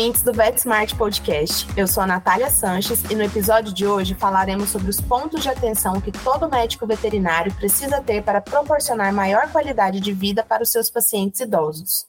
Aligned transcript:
Ouvintes 0.00 0.22
do 0.22 0.32
VetSmart 0.32 0.96
Podcast. 0.96 1.68
Eu 1.76 1.86
sou 1.86 2.02
a 2.02 2.06
Natália 2.06 2.48
Sanches 2.48 3.04
e 3.10 3.14
no 3.14 3.22
episódio 3.22 3.70
de 3.70 3.86
hoje 3.86 4.14
falaremos 4.14 4.70
sobre 4.70 4.88
os 4.88 4.98
pontos 4.98 5.42
de 5.42 5.50
atenção 5.50 6.00
que 6.00 6.10
todo 6.10 6.48
médico 6.48 6.86
veterinário 6.86 7.52
precisa 7.52 8.00
ter 8.00 8.22
para 8.22 8.40
proporcionar 8.40 9.12
maior 9.12 9.52
qualidade 9.52 10.00
de 10.00 10.10
vida 10.14 10.42
para 10.42 10.62
os 10.62 10.72
seus 10.72 10.88
pacientes 10.88 11.40
idosos. 11.40 12.06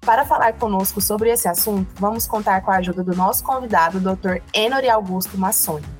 Para 0.00 0.24
falar 0.24 0.54
conosco 0.54 1.00
sobre 1.00 1.30
esse 1.30 1.46
assunto, 1.46 1.88
vamos 2.00 2.26
contar 2.26 2.62
com 2.62 2.72
a 2.72 2.78
ajuda 2.78 3.04
do 3.04 3.14
nosso 3.14 3.44
convidado, 3.44 4.00
Dr. 4.00 4.42
Enori 4.52 4.90
Augusto 4.90 5.38
Massoni. 5.38 5.95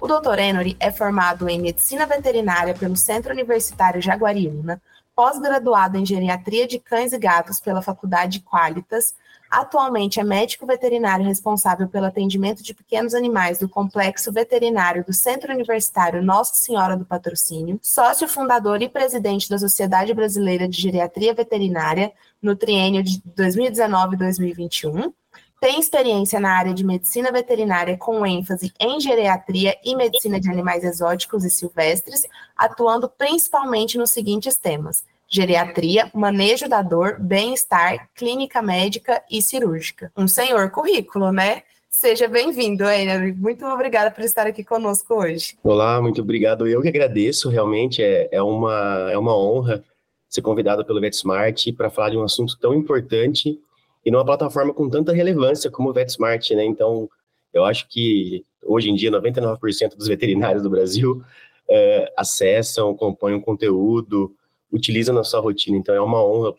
O 0.00 0.08
Dr. 0.08 0.38
Enori 0.38 0.76
é 0.80 0.90
formado 0.90 1.46
em 1.46 1.60
Medicina 1.60 2.06
Veterinária 2.06 2.72
pelo 2.72 2.96
Centro 2.96 3.34
Universitário 3.34 4.00
Jaguariúna, 4.00 4.80
pós-graduado 5.14 5.98
em 5.98 6.06
Geriatria 6.06 6.66
de 6.66 6.78
Cães 6.78 7.12
e 7.12 7.18
Gatos 7.18 7.60
pela 7.60 7.82
Faculdade 7.82 8.40
Qualitas, 8.40 9.14
atualmente 9.50 10.18
é 10.18 10.24
médico 10.24 10.64
veterinário 10.64 11.26
responsável 11.26 11.86
pelo 11.86 12.06
atendimento 12.06 12.62
de 12.62 12.72
pequenos 12.72 13.12
animais 13.12 13.58
do 13.58 13.68
Complexo 13.68 14.32
Veterinário 14.32 15.04
do 15.04 15.12
Centro 15.12 15.52
Universitário 15.52 16.22
Nossa 16.22 16.54
Senhora 16.54 16.96
do 16.96 17.04
Patrocínio, 17.04 17.78
sócio 17.82 18.26
fundador 18.26 18.80
e 18.80 18.88
presidente 18.88 19.50
da 19.50 19.58
Sociedade 19.58 20.14
Brasileira 20.14 20.66
de 20.66 20.80
Geriatria 20.80 21.34
Veterinária 21.34 22.10
no 22.40 22.56
triênio 22.56 23.02
de 23.02 23.20
2019-2021, 23.36 25.12
tem 25.60 25.78
experiência 25.78 26.40
na 26.40 26.56
área 26.56 26.72
de 26.72 26.84
medicina 26.84 27.30
veterinária 27.30 27.96
com 27.98 28.24
ênfase 28.24 28.72
em 28.80 28.98
geriatria 28.98 29.76
e 29.84 29.94
medicina 29.94 30.40
de 30.40 30.50
animais 30.50 30.82
exóticos 30.82 31.44
e 31.44 31.50
silvestres, 31.50 32.22
atuando 32.56 33.08
principalmente 33.08 33.98
nos 33.98 34.10
seguintes 34.10 34.56
temas: 34.56 35.04
geriatria, 35.28 36.10
manejo 36.14 36.66
da 36.66 36.80
dor, 36.80 37.18
bem-estar, 37.20 38.08
clínica 38.14 38.62
médica 38.62 39.22
e 39.30 39.42
cirúrgica. 39.42 40.10
Um 40.16 40.26
senhor 40.26 40.70
currículo, 40.70 41.30
né? 41.30 41.62
Seja 41.90 42.26
bem-vindo, 42.26 42.88
Henry. 42.88 43.32
Muito 43.32 43.66
obrigada 43.66 44.10
por 44.10 44.24
estar 44.24 44.46
aqui 44.46 44.64
conosco 44.64 45.12
hoje. 45.14 45.58
Olá, 45.62 46.00
muito 46.00 46.22
obrigado. 46.22 46.66
Eu 46.66 46.80
que 46.80 46.88
agradeço, 46.88 47.50
realmente 47.50 48.02
é, 48.02 48.28
é, 48.32 48.40
uma, 48.40 49.10
é 49.12 49.18
uma 49.18 49.36
honra 49.36 49.84
ser 50.28 50.40
convidado 50.40 50.84
pelo 50.84 51.00
VetSmart 51.00 51.74
para 51.76 51.90
falar 51.90 52.10
de 52.10 52.16
um 52.16 52.22
assunto 52.22 52.56
tão 52.58 52.72
importante 52.72 53.60
e 54.04 54.10
numa 54.10 54.24
plataforma 54.24 54.72
com 54.72 54.88
tanta 54.88 55.12
relevância 55.12 55.70
como 55.70 55.90
o 55.90 55.92
VetSmart, 55.92 56.50
né? 56.50 56.64
Então, 56.64 57.08
eu 57.52 57.64
acho 57.64 57.88
que 57.88 58.44
hoje 58.62 58.90
em 58.90 58.94
dia 58.94 59.10
99% 59.10 59.96
dos 59.96 60.06
veterinários 60.06 60.62
do 60.62 60.70
Brasil 60.70 61.22
é, 61.68 62.12
acessam, 62.16 62.96
compõem 62.96 63.34
o 63.34 63.42
conteúdo, 63.42 64.34
utilizam 64.72 65.14
na 65.14 65.24
sua 65.24 65.40
rotina. 65.40 65.76
Então, 65.76 65.94
é 65.94 66.00
uma 66.00 66.24
honra 66.24 66.54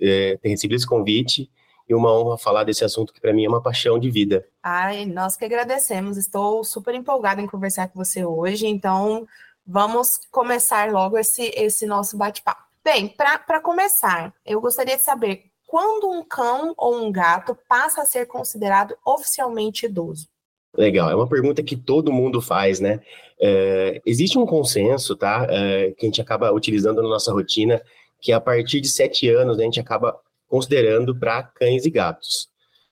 é, 0.00 0.36
ter 0.36 0.48
recebido 0.48 0.76
esse 0.76 0.86
convite 0.86 1.50
e 1.88 1.94
uma 1.94 2.12
honra 2.12 2.36
falar 2.36 2.64
desse 2.64 2.84
assunto 2.84 3.12
que 3.12 3.20
para 3.20 3.32
mim 3.32 3.44
é 3.44 3.48
uma 3.48 3.62
paixão 3.62 3.98
de 3.98 4.10
vida. 4.10 4.46
Ai, 4.62 5.06
nós 5.06 5.36
que 5.36 5.44
agradecemos. 5.44 6.16
Estou 6.16 6.62
super 6.62 6.94
empolgada 6.94 7.40
em 7.40 7.46
conversar 7.46 7.88
com 7.88 7.98
você 8.04 8.24
hoje. 8.24 8.66
Então, 8.66 9.26
vamos 9.66 10.20
começar 10.30 10.92
logo 10.92 11.18
esse, 11.18 11.50
esse 11.56 11.86
nosso 11.86 12.16
bate-papo. 12.16 12.62
Bem, 12.84 13.08
para 13.08 13.60
começar, 13.60 14.32
eu 14.46 14.60
gostaria 14.60 14.96
de 14.96 15.02
saber 15.02 15.47
quando 15.68 16.10
um 16.10 16.24
cão 16.24 16.72
ou 16.78 16.96
um 16.96 17.12
gato 17.12 17.54
passa 17.68 18.00
a 18.00 18.06
ser 18.06 18.26
considerado 18.26 18.96
oficialmente 19.04 19.84
idoso? 19.84 20.26
Legal, 20.74 21.10
é 21.10 21.14
uma 21.14 21.28
pergunta 21.28 21.62
que 21.62 21.76
todo 21.76 22.10
mundo 22.10 22.40
faz, 22.40 22.80
né? 22.80 23.00
É, 23.38 24.00
existe 24.06 24.38
um 24.38 24.46
consenso, 24.46 25.14
tá? 25.14 25.46
É, 25.50 25.90
que 25.90 26.06
a 26.06 26.08
gente 26.08 26.22
acaba 26.22 26.50
utilizando 26.52 27.02
na 27.02 27.08
nossa 27.08 27.30
rotina, 27.30 27.82
que 28.18 28.32
a 28.32 28.40
partir 28.40 28.80
de 28.80 28.88
sete 28.88 29.28
anos 29.28 29.58
a 29.58 29.62
gente 29.62 29.78
acaba 29.78 30.18
considerando 30.48 31.14
para 31.14 31.42
cães 31.42 31.84
e 31.84 31.90
gatos. 31.90 32.48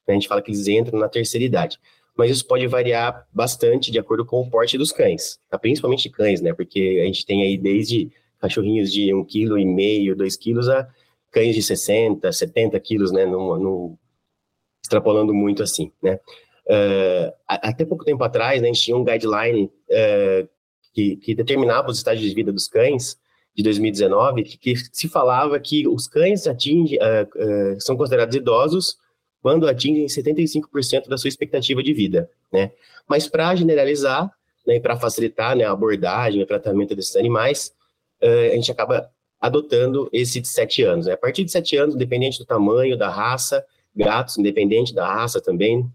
A 0.06 0.12
gente 0.12 0.28
fala 0.28 0.42
que 0.42 0.50
eles 0.50 0.68
entram 0.68 0.98
na 0.98 1.08
terceira 1.08 1.44
idade. 1.44 1.78
Mas 2.14 2.30
isso 2.30 2.46
pode 2.46 2.66
variar 2.66 3.26
bastante 3.32 3.90
de 3.90 3.98
acordo 3.98 4.24
com 4.24 4.40
o 4.40 4.50
porte 4.50 4.76
dos 4.76 4.92
cães, 4.92 5.38
tá? 5.50 5.58
principalmente 5.58 6.10
cães, 6.10 6.42
né? 6.42 6.52
Porque 6.52 7.00
a 7.02 7.06
gente 7.06 7.24
tem 7.24 7.42
aí 7.42 7.56
desde 7.56 8.10
cachorrinhos 8.38 8.92
de 8.92 9.14
um 9.14 9.24
quilo 9.24 9.58
e 9.58 9.64
meio, 9.64 10.14
dois 10.14 10.36
quilos, 10.36 10.68
a 10.68 10.86
cães 11.30 11.54
de 11.54 11.62
60, 11.62 12.32
70 12.32 12.78
quilos, 12.80 13.12
né, 13.12 13.26
no, 13.26 13.98
extrapolando 14.82 15.34
muito 15.34 15.62
assim, 15.62 15.92
né. 16.02 16.18
Uh, 16.68 17.32
até 17.46 17.84
pouco 17.84 18.04
tempo 18.04 18.24
atrás, 18.24 18.60
né, 18.60 18.68
a 18.68 18.72
gente 18.72 18.84
tinha 18.84 18.96
um 18.96 19.04
guideline 19.04 19.66
uh, 19.66 20.48
que, 20.92 21.16
que, 21.16 21.34
determinava 21.34 21.88
os 21.90 21.98
estágios 21.98 22.28
de 22.28 22.34
vida 22.34 22.52
dos 22.52 22.66
cães, 22.66 23.16
de 23.54 23.62
2019, 23.62 24.42
que, 24.42 24.58
que 24.58 24.76
se 24.92 25.08
falava 25.08 25.58
que 25.60 25.86
os 25.86 26.08
cães 26.08 26.46
atingem, 26.46 26.98
uh, 26.98 27.80
são 27.80 27.96
considerados 27.96 28.34
idosos 28.34 28.98
quando 29.40 29.68
atingem 29.68 30.06
75% 30.06 31.08
da 31.08 31.16
sua 31.16 31.28
expectativa 31.28 31.82
de 31.82 31.92
vida, 31.92 32.28
né. 32.52 32.72
Mas 33.08 33.28
para 33.28 33.54
generalizar, 33.54 34.28
né, 34.66 34.80
para 34.80 34.96
facilitar 34.96 35.54
né, 35.54 35.64
a 35.64 35.70
abordagem, 35.70 36.42
o 36.42 36.46
tratamento 36.46 36.96
desses 36.96 37.14
animais, 37.14 37.72
a 38.20 38.54
gente 38.56 38.72
acaba 38.72 39.08
adotando 39.40 40.08
esse 40.12 40.40
de 40.40 40.48
sete 40.48 40.82
anos. 40.82 41.06
Né? 41.06 41.12
A 41.12 41.16
partir 41.16 41.44
de 41.44 41.50
sete 41.50 41.76
anos, 41.76 41.94
independente 41.94 42.38
do 42.38 42.44
tamanho, 42.44 42.96
da 42.96 43.08
raça, 43.08 43.64
gatos, 43.94 44.38
independente 44.38 44.94
da 44.94 45.06
raça 45.06 45.40
também, 45.40 45.88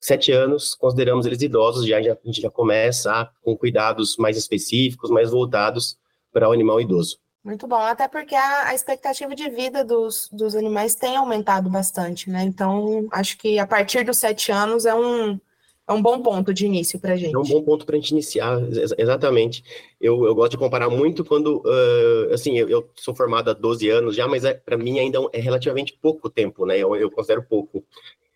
sete 0.00 0.32
anos, 0.32 0.74
consideramos 0.74 1.26
eles 1.26 1.40
idosos, 1.42 1.86
já, 1.86 2.00
já 2.02 2.12
a 2.12 2.18
gente 2.26 2.40
já 2.40 2.50
começa 2.50 3.28
com 3.42 3.56
cuidados 3.56 4.16
mais 4.16 4.36
específicos, 4.36 5.10
mais 5.10 5.30
voltados 5.30 5.96
para 6.32 6.48
o 6.48 6.52
animal 6.52 6.80
idoso. 6.80 7.18
Muito 7.44 7.66
bom, 7.66 7.76
até 7.76 8.08
porque 8.08 8.34
a, 8.34 8.68
a 8.68 8.74
expectativa 8.74 9.34
de 9.34 9.50
vida 9.50 9.84
dos, 9.84 10.30
dos 10.32 10.56
animais 10.56 10.94
tem 10.94 11.16
aumentado 11.16 11.68
bastante, 11.68 12.30
né? 12.30 12.42
Então, 12.42 13.06
acho 13.12 13.36
que 13.36 13.58
a 13.58 13.66
partir 13.66 14.02
dos 14.02 14.16
sete 14.16 14.50
anos 14.50 14.86
é 14.86 14.94
um, 14.94 15.38
é 15.86 15.92
um 15.92 16.00
bom 16.00 16.20
ponto 16.22 16.54
de 16.54 16.64
início 16.64 16.98
para 16.98 17.12
a 17.12 17.16
gente. 17.16 17.34
É 17.34 17.38
um 17.38 17.42
bom 17.42 17.62
ponto 17.62 17.84
para 17.84 17.94
a 17.94 17.98
gente 17.98 18.12
iniciar, 18.12 18.58
exatamente. 18.96 19.62
Eu, 20.00 20.24
eu 20.24 20.34
gosto 20.34 20.52
de 20.52 20.58
comparar 20.58 20.88
muito 20.88 21.24
quando, 21.24 21.58
uh, 21.58 22.32
assim, 22.32 22.56
eu, 22.56 22.68
eu, 22.68 22.90
sou 22.96 23.14
formado 23.14 23.50
há 23.50 23.52
12 23.52 23.88
anos 23.90 24.16
já, 24.16 24.26
mas 24.26 24.44
é, 24.44 24.54
para 24.54 24.78
mim 24.78 24.98
ainda 24.98 25.18
é 25.32 25.40
relativamente 25.40 25.98
pouco 26.00 26.30
tempo, 26.30 26.64
né? 26.64 26.78
Eu, 26.78 26.96
eu, 26.96 27.10
considero 27.10 27.42
pouco. 27.42 27.84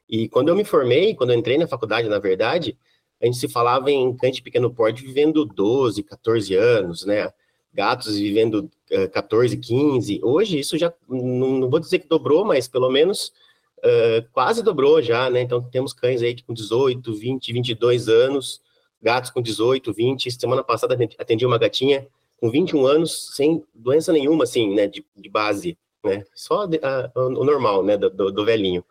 E 0.06 0.28
quando 0.28 0.48
eu 0.48 0.56
me 0.56 0.64
formei, 0.64 1.14
quando 1.14 1.32
eu 1.32 1.38
entrei 1.38 1.56
na 1.56 1.66
faculdade, 1.66 2.08
na 2.08 2.18
verdade, 2.18 2.76
a 3.20 3.24
gente 3.24 3.38
se 3.38 3.48
falava 3.48 3.90
em 3.90 4.14
de 4.14 4.42
pequeno 4.42 4.72
porte 4.72 5.02
vivendo 5.02 5.44
12, 5.46 6.02
14 6.02 6.54
anos, 6.54 7.06
né? 7.06 7.32
Gatos 7.72 8.18
vivendo 8.18 8.70
uh, 8.92 9.08
14, 9.10 9.56
15. 9.56 10.20
Hoje 10.22 10.58
isso 10.58 10.76
já, 10.76 10.92
não, 11.08 11.58
não 11.60 11.70
vou 11.70 11.80
dizer 11.80 12.00
que 12.00 12.08
dobrou, 12.08 12.44
mas 12.44 12.68
pelo 12.68 12.90
menos 12.90 13.32
uh, 13.78 14.28
quase 14.32 14.62
dobrou 14.62 15.00
já, 15.02 15.28
né? 15.30 15.40
Então 15.40 15.62
temos 15.62 15.92
cães 15.92 16.22
aí 16.22 16.40
com 16.42 16.52
18, 16.52 17.12
20, 17.14 17.52
22 17.52 18.08
anos, 18.08 18.60
gatos 19.00 19.30
com 19.30 19.40
18, 19.40 19.92
20. 19.92 20.30
Semana 20.30 20.62
passada 20.62 20.96
atendi 21.18 21.46
uma 21.46 21.58
gatinha 21.58 22.06
com 22.40 22.50
21 22.50 22.86
anos, 22.86 23.34
sem 23.34 23.64
doença 23.74 24.12
nenhuma, 24.12 24.44
assim, 24.44 24.74
né, 24.74 24.86
de, 24.86 25.04
de 25.16 25.28
base, 25.28 25.76
né? 26.04 26.24
Só 26.34 26.64
a, 26.64 27.10
o 27.14 27.44
normal, 27.44 27.82
né, 27.82 27.96
do, 27.96 28.10
do, 28.30 28.44
velhinho. 28.44 28.84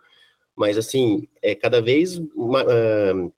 Mas, 0.56 0.78
assim, 0.78 1.28
é 1.42 1.56
cada 1.56 1.82
vez 1.82 2.18
uma, 2.36 2.64
uh, 2.64 3.34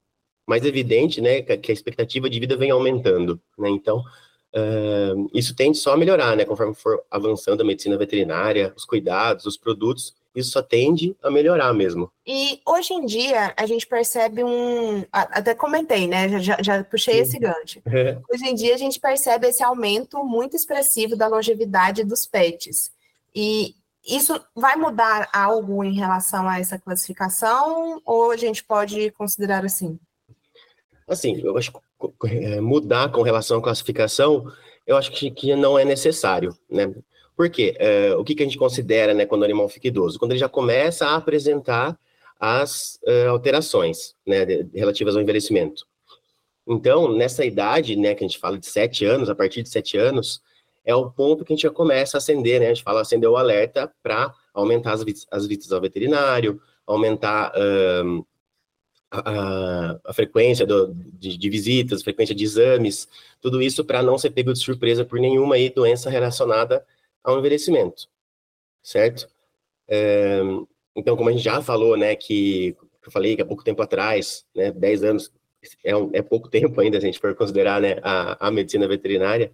mais 0.48 0.66
evidente, 0.66 1.22
né, 1.22 1.42
que 1.42 1.72
a 1.72 1.74
expectativa 1.74 2.30
de 2.30 2.40
vida 2.40 2.58
vem 2.58 2.72
aumentando, 2.72 3.40
né? 3.58 3.70
Então, 3.70 4.00
uh, 4.00 5.30
isso 5.34 5.56
tende 5.56 5.78
só 5.78 5.94
a 5.94 5.98
melhorar, 5.98 6.36
né, 6.36 6.44
conforme 6.44 6.74
for 6.74 7.04
avançando 7.12 7.62
a 7.62 7.66
medicina 7.66 7.98
veterinária, 7.98 8.74
os 8.76 8.86
cuidados, 8.86 9.46
os 9.46 9.58
produtos, 9.58 10.16
isso 10.36 10.52
só 10.52 10.62
tende 10.62 11.16
a 11.24 11.30
melhorar 11.30 11.74
mesmo. 11.74 12.12
E 12.26 12.62
hoje 12.66 12.94
em 12.94 13.06
dia 13.06 13.54
a 13.58 13.66
gente 13.66 13.88
percebe 13.88 14.44
um. 14.44 15.04
Até 15.12 15.56
comentei, 15.56 16.08
né? 16.08 16.40
Já, 16.40 16.58
já 16.62 16.84
puxei 16.84 17.16
Sim. 17.16 17.22
esse 17.22 17.40
gancho. 17.40 17.82
É. 17.92 18.18
Hoje 18.32 18.46
em 18.46 18.56
dia 18.56 18.76
a 18.76 18.78
gente 18.78 19.00
percebe 19.00 19.48
esse 19.48 19.64
aumento 19.64 20.24
muito 20.24 20.56
expressivo 20.56 21.16
da 21.16 21.28
longevidade 21.28 22.04
dos 22.04 22.26
pets. 22.26 22.92
E 23.36 23.76
isso 24.08 24.40
vai 24.56 24.76
mudar 24.76 25.28
algo 25.34 25.84
em 25.84 25.94
relação 25.94 26.48
a 26.48 26.60
essa 26.60 26.78
classificação? 26.78 28.02
Ou 28.06 28.32
a 28.32 28.38
gente 28.38 28.64
pode 28.64 29.12
considerar 29.12 29.66
assim? 29.66 30.00
Assim, 31.08 31.42
eu 31.42 31.58
acho 31.58 31.72
que 31.72 31.80
é, 32.28 32.62
mudar 32.62 33.12
com 33.12 33.22
relação 33.22 33.58
à 33.58 33.62
classificação, 33.62 34.46
eu 34.86 34.96
acho 34.96 35.12
que, 35.12 35.30
que 35.32 35.56
não 35.56 35.78
é 35.78 35.84
necessário, 35.84 36.56
né? 36.70 36.94
Por 37.40 37.50
quê? 37.50 37.74
É, 37.80 38.14
o 38.16 38.24
que, 38.26 38.36
que 38.36 38.44
a 38.44 38.46
gente 38.46 38.58
considera 38.58 39.14
né, 39.14 39.26
quando 39.26 39.44
o 39.44 39.46
animal 39.46 39.70
fica 39.70 39.88
idoso? 39.88 40.20
Quando 40.20 40.34
ele 40.34 40.40
já 40.42 40.50
começa 40.50 41.08
a 41.08 41.16
apresentar 41.16 41.98
as 42.38 43.00
uh, 43.08 43.30
alterações 43.30 44.14
né, 44.28 44.40
relativas 44.76 45.16
ao 45.16 45.22
envelhecimento. 45.22 45.88
Então, 46.68 47.16
nessa 47.16 47.46
idade, 47.46 47.96
né, 47.96 48.14
que 48.14 48.26
a 48.26 48.28
gente 48.28 48.38
fala 48.38 48.60
de 48.60 48.66
sete 48.66 49.06
anos, 49.06 49.30
a 49.30 49.36
partir 49.36 49.64
de 49.64 49.70
sete 49.70 49.96
anos, 49.98 50.42
é 50.84 50.94
o 50.94 51.10
ponto 51.10 51.46
que 51.46 51.54
a 51.54 51.56
gente 51.56 51.64
já 51.64 51.70
começa 51.70 52.18
a 52.18 52.20
acender, 52.20 52.60
né? 52.60 52.66
A 52.66 52.74
gente 52.74 52.84
fala 52.84 53.00
acender 53.00 53.30
o 53.30 53.38
alerta 53.38 53.90
para 54.04 54.34
aumentar 54.54 54.92
as, 54.92 55.06
as 55.32 55.48
visitas 55.48 55.72
ao 55.72 55.80
veterinário, 55.80 56.62
aumentar 56.86 57.54
um, 58.04 58.26
a, 59.10 59.98
a 60.04 60.14
frequência 60.14 60.66
do, 60.66 60.94
de, 60.94 61.38
de, 61.38 61.50
visitas, 61.50 62.04
frequência 62.04 62.36
de 62.36 62.44
exames, 62.44 63.08
tudo 63.40 63.62
isso 63.62 63.86
para 63.86 64.04
não 64.04 64.18
ser 64.18 64.32
pego 64.32 64.52
de 64.52 64.60
surpresa 64.60 65.06
por 65.06 65.22
nenhuma 65.22 65.56
aí 65.56 65.70
doença 65.70 66.10
relacionada 66.10 66.86
ao 67.24 67.40
envelhecimento, 67.40 68.08
certo? 68.82 69.28
É, 69.88 70.42
então, 70.96 71.16
como 71.16 71.30
a 71.30 71.32
gente 71.32 71.44
já 71.44 71.62
falou, 71.62 71.98
né, 71.98 72.16
que 72.16 72.76
eu 73.06 73.12
falei 73.12 73.36
que 73.36 73.42
há 73.42 73.46
pouco 73.46 73.64
tempo 73.64 73.82
atrás, 73.82 74.46
né, 74.56 74.72
10 74.72 75.04
anos 75.04 75.32
é, 75.84 75.96
um, 75.96 76.10
é 76.14 76.22
pouco 76.22 76.48
tempo 76.50 76.80
ainda, 76.80 77.00
se 77.00 77.06
a 77.06 77.12
gente 77.12 77.20
for 77.20 77.36
considerar, 77.36 77.82
né, 77.82 77.98
a, 78.02 78.48
a 78.48 78.52
medicina 78.52 78.88
veterinária, 78.88 79.52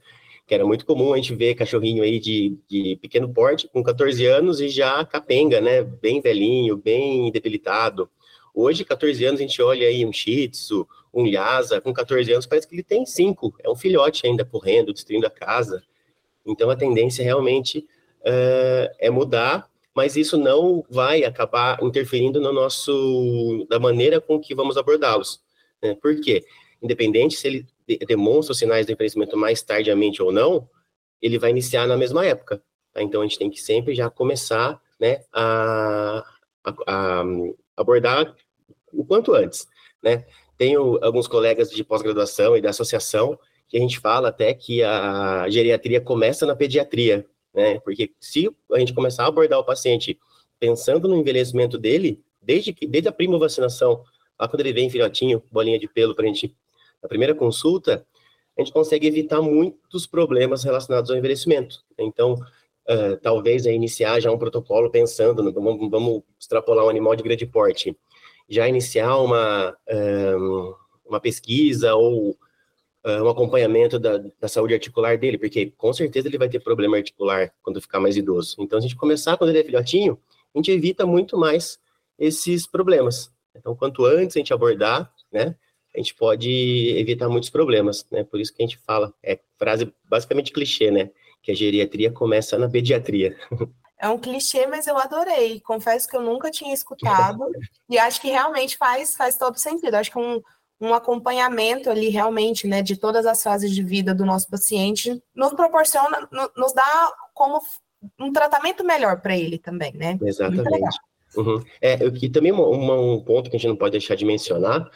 que 0.48 0.54
era 0.54 0.66
muito 0.66 0.86
comum 0.86 1.14
a 1.14 1.18
gente 1.18 1.34
ver 1.34 1.56
cachorrinho 1.56 2.04
aí 2.04 2.20
de, 2.20 2.58
de 2.68 2.98
pequeno 3.02 3.34
porte, 3.34 3.68
com 3.68 3.84
14 3.84 4.26
anos 4.26 4.62
e 4.62 4.70
já 4.70 5.04
capenga, 5.06 5.60
né, 5.60 5.84
bem 5.84 6.22
velhinho, 6.22 6.78
bem 6.78 7.32
debilitado, 7.32 8.10
Hoje, 8.56 8.86
14 8.86 9.26
anos, 9.26 9.42
a 9.42 9.44
gente 9.44 9.62
olha 9.62 9.86
aí 9.86 10.06
um 10.06 10.14
Shih 10.14 10.48
Tzu, 10.48 10.88
um 11.14 11.30
Lhasa, 11.30 11.82
com 11.82 11.92
14 11.92 12.32
anos, 12.32 12.46
parece 12.46 12.66
que 12.66 12.74
ele 12.74 12.84
tem 12.84 13.06
5, 13.06 13.54
é 13.62 13.70
um 13.70 13.76
filhote 13.76 14.26
ainda 14.26 14.46
correndo, 14.46 14.94
destruindo 14.94 15.28
a 15.28 15.30
casa. 15.30 15.84
Então, 16.46 16.70
a 16.70 16.76
tendência 16.76 17.24
realmente 17.24 17.80
uh, 18.22 18.96
é 19.00 19.10
mudar, 19.10 19.70
mas 19.96 20.16
isso 20.16 20.38
não 20.38 20.86
vai 20.90 21.24
acabar 21.24 21.82
interferindo 21.82 22.40
no 22.40 22.52
nosso, 22.52 23.66
da 23.70 23.80
maneira 23.80 24.20
com 24.20 24.40
que 24.40 24.54
vamos 24.54 24.78
abordá-los. 24.78 25.42
Né? 25.82 25.96
Por 25.96 26.20
quê? 26.20 26.46
Independente 26.82 27.38
se 27.38 27.48
ele 27.48 27.68
demonstra 28.08 28.52
os 28.52 28.60
sinais 28.60 28.86
do 28.86 28.92
envelhecimento 28.92 29.38
mais 29.38 29.62
tardiamente 29.62 30.22
ou 30.22 30.32
não, 30.32 30.70
ele 31.22 31.40
vai 31.40 31.50
iniciar 31.50 31.88
na 31.88 31.98
mesma 31.98 32.26
época. 32.26 32.62
Tá? 32.94 33.02
Então, 33.02 33.22
a 33.22 33.24
gente 33.24 33.40
tem 33.40 33.50
que 33.50 33.62
sempre 33.62 33.96
já 33.96 34.10
começar 34.10 34.80
né, 35.00 35.24
a, 35.34 36.24
a, 36.64 36.74
a 36.88 37.24
abordar 37.76 38.36
o 38.92 39.06
quanto 39.06 39.34
antes, 39.34 39.68
né? 40.02 40.26
Tenho 40.58 41.04
alguns 41.04 41.28
colegas 41.28 41.70
de 41.70 41.84
pós-graduação 41.84 42.56
e 42.56 42.62
da 42.62 42.70
associação 42.70 43.38
que 43.68 43.78
a 43.78 43.80
gente 43.80 44.00
fala 44.00 44.30
até 44.30 44.54
que 44.54 44.84
a 44.84 45.50
geriatria 45.50 46.00
começa 46.00 46.46
na 46.46 46.56
pediatria, 46.56 47.26
né? 47.54 47.80
Porque 47.80 48.12
se 48.20 48.50
a 48.72 48.80
gente 48.80 48.94
começar 48.94 49.24
a 49.24 49.28
abordar 49.28 49.60
o 49.60 49.64
paciente 49.64 50.20
pensando 50.60 51.08
no 51.08 51.16
envelhecimento 51.16 51.78
dele, 51.78 52.22
desde 52.42 52.74
que 52.74 52.86
desde 52.88 53.10
a 53.10 53.12
prima 53.12 53.38
vacinação, 53.38 54.04
lá 54.40 54.48
quando 54.48 54.62
ele 54.62 54.74
vem 54.74 54.90
filhotinho, 54.90 55.44
bolinha 55.52 55.80
de 55.80 55.88
pelo 55.88 56.16
para 56.16 56.26
a 56.26 56.28
gente 56.28 56.56
na 57.02 57.10
primeira 57.10 57.36
consulta, 57.36 58.06
a 58.58 58.62
gente 58.62 58.72
consegue 58.72 59.08
evitar 59.08 59.42
muitos 59.42 60.08
problemas 60.08 60.64
relacionados 60.64 61.12
ao 61.12 61.18
envelhecimento. 61.18 61.84
Então, 61.98 62.34
uh, 62.34 63.18
talvez 63.22 63.66
é 63.66 63.74
iniciar 63.74 64.20
já 64.20 64.32
um 64.32 64.38
protocolo 64.38 64.90
pensando, 64.90 65.44
no, 65.44 65.52
vamos, 65.52 65.90
vamos 65.90 66.24
extrapolar 66.40 66.86
um 66.86 66.90
animal 66.90 67.16
de 67.16 67.24
grande 67.24 67.46
porte 67.46 67.96
já 68.50 68.68
iniciar 68.68 69.18
uma, 69.18 69.76
uma 71.06 71.20
pesquisa 71.20 71.96
ou 71.96 72.38
um 73.06 73.30
acompanhamento 73.30 74.00
da, 74.00 74.18
da, 74.18 74.48
saúde 74.48 74.74
articular 74.74 75.18
dele, 75.18 75.38
porque 75.38 75.72
com 75.78 75.94
certeza 75.94 76.28
ele 76.28 76.40
vai 76.40 76.50
ter 76.50 76.60
problema 76.60 76.98
articular 76.98 77.52
quando 77.62 77.81
ficar 77.81 78.00
mais 78.00 78.18
idoso. 78.18 78.56
Então, 78.60 78.80
se 78.80 78.86
a 78.86 78.90
gente 78.90 78.98
começar 78.98 79.38
quando 79.38 79.52
ele 79.52 79.60
é 79.60 79.63
filhotinho, 79.63 80.18
a 80.54 80.57
gente 80.57 80.72
evita 80.72 81.06
muito 81.06 81.38
mais 81.38 81.80
esses 82.18 82.66
problemas. 82.66 83.31
Então, 83.56 83.75
quanto 83.75 84.06
antes 84.06 84.36
a 84.36 84.40
gente 84.40 84.54
abordar, 84.54 85.12
né, 85.31 85.56
a 85.94 85.98
gente 86.00 86.16
pode 86.16 86.50
evitar 86.98 87.30
muitos 87.30 87.50
problemas, 87.50 88.06
né? 88.12 88.24
Por 88.24 88.40
isso 88.40 88.54
que 88.54 88.62
a 88.62 88.66
gente 88.66 88.78
fala, 88.80 89.13
é 89.24 89.40
frase 89.58 89.94
basicamente 90.04 90.51
clichê, 90.51 90.92
né? 90.92 91.10
Que 91.42 91.51
a 91.51 91.56
geriatria 91.56 92.12
começa 92.12 92.58
na 92.58 92.69
pediatria. 92.69 93.38
É 93.98 94.10
um 94.10 94.19
clichê, 94.19 94.68
mas 94.68 94.88
eu 94.88 94.98
adorei. 94.98 95.62
Confesso 95.62 96.08
que 96.08 96.18
eu 96.18 96.22
nunca 96.22 96.51
tinha 96.51 96.74
escutado 96.74 97.40
e 97.90 97.98
acho 97.98 98.19
que 98.19 98.28
realmente 98.28 98.78
faz, 98.78 99.16
faz 99.16 99.38
todo 99.38 99.58
sentido. 99.58 99.96
Acho 99.96 100.12
que 100.12 100.19
um, 100.19 100.44
um 100.80 100.94
acompanhamento 100.94 101.89
ali 101.89 102.10
realmente, 102.10 102.68
né, 102.68 102.81
de 102.81 102.98
todas 102.98 103.25
as 103.25 103.42
fases 103.42 103.72
de 103.72 103.83
vida 103.83 104.13
do 104.13 104.25
nosso 104.25 104.48
paciente 104.50 105.22
nos 105.33 105.54
proporciona, 105.54 106.27
nos 106.56 106.74
dá 106.74 107.13
como 107.33 107.62
um 108.19 108.31
tratamento 108.31 108.83
melhor 108.83 109.22
para 109.22 109.38
ele 109.38 109.57
também, 109.57 109.94
né? 109.94 110.18
Exatamente. 110.22 110.98
Uhum. 111.36 111.63
É, 111.81 111.98
e 112.06 112.30
também 112.30 112.51
um, 112.51 113.13
um 113.13 113.22
ponto 113.22 113.50
que 113.50 113.56
a 113.56 113.60
gente 113.60 113.69
não 113.69 113.75
pode 113.75 113.92
deixar 113.92 114.16
de 114.16 114.25
mencionar, 114.25 114.89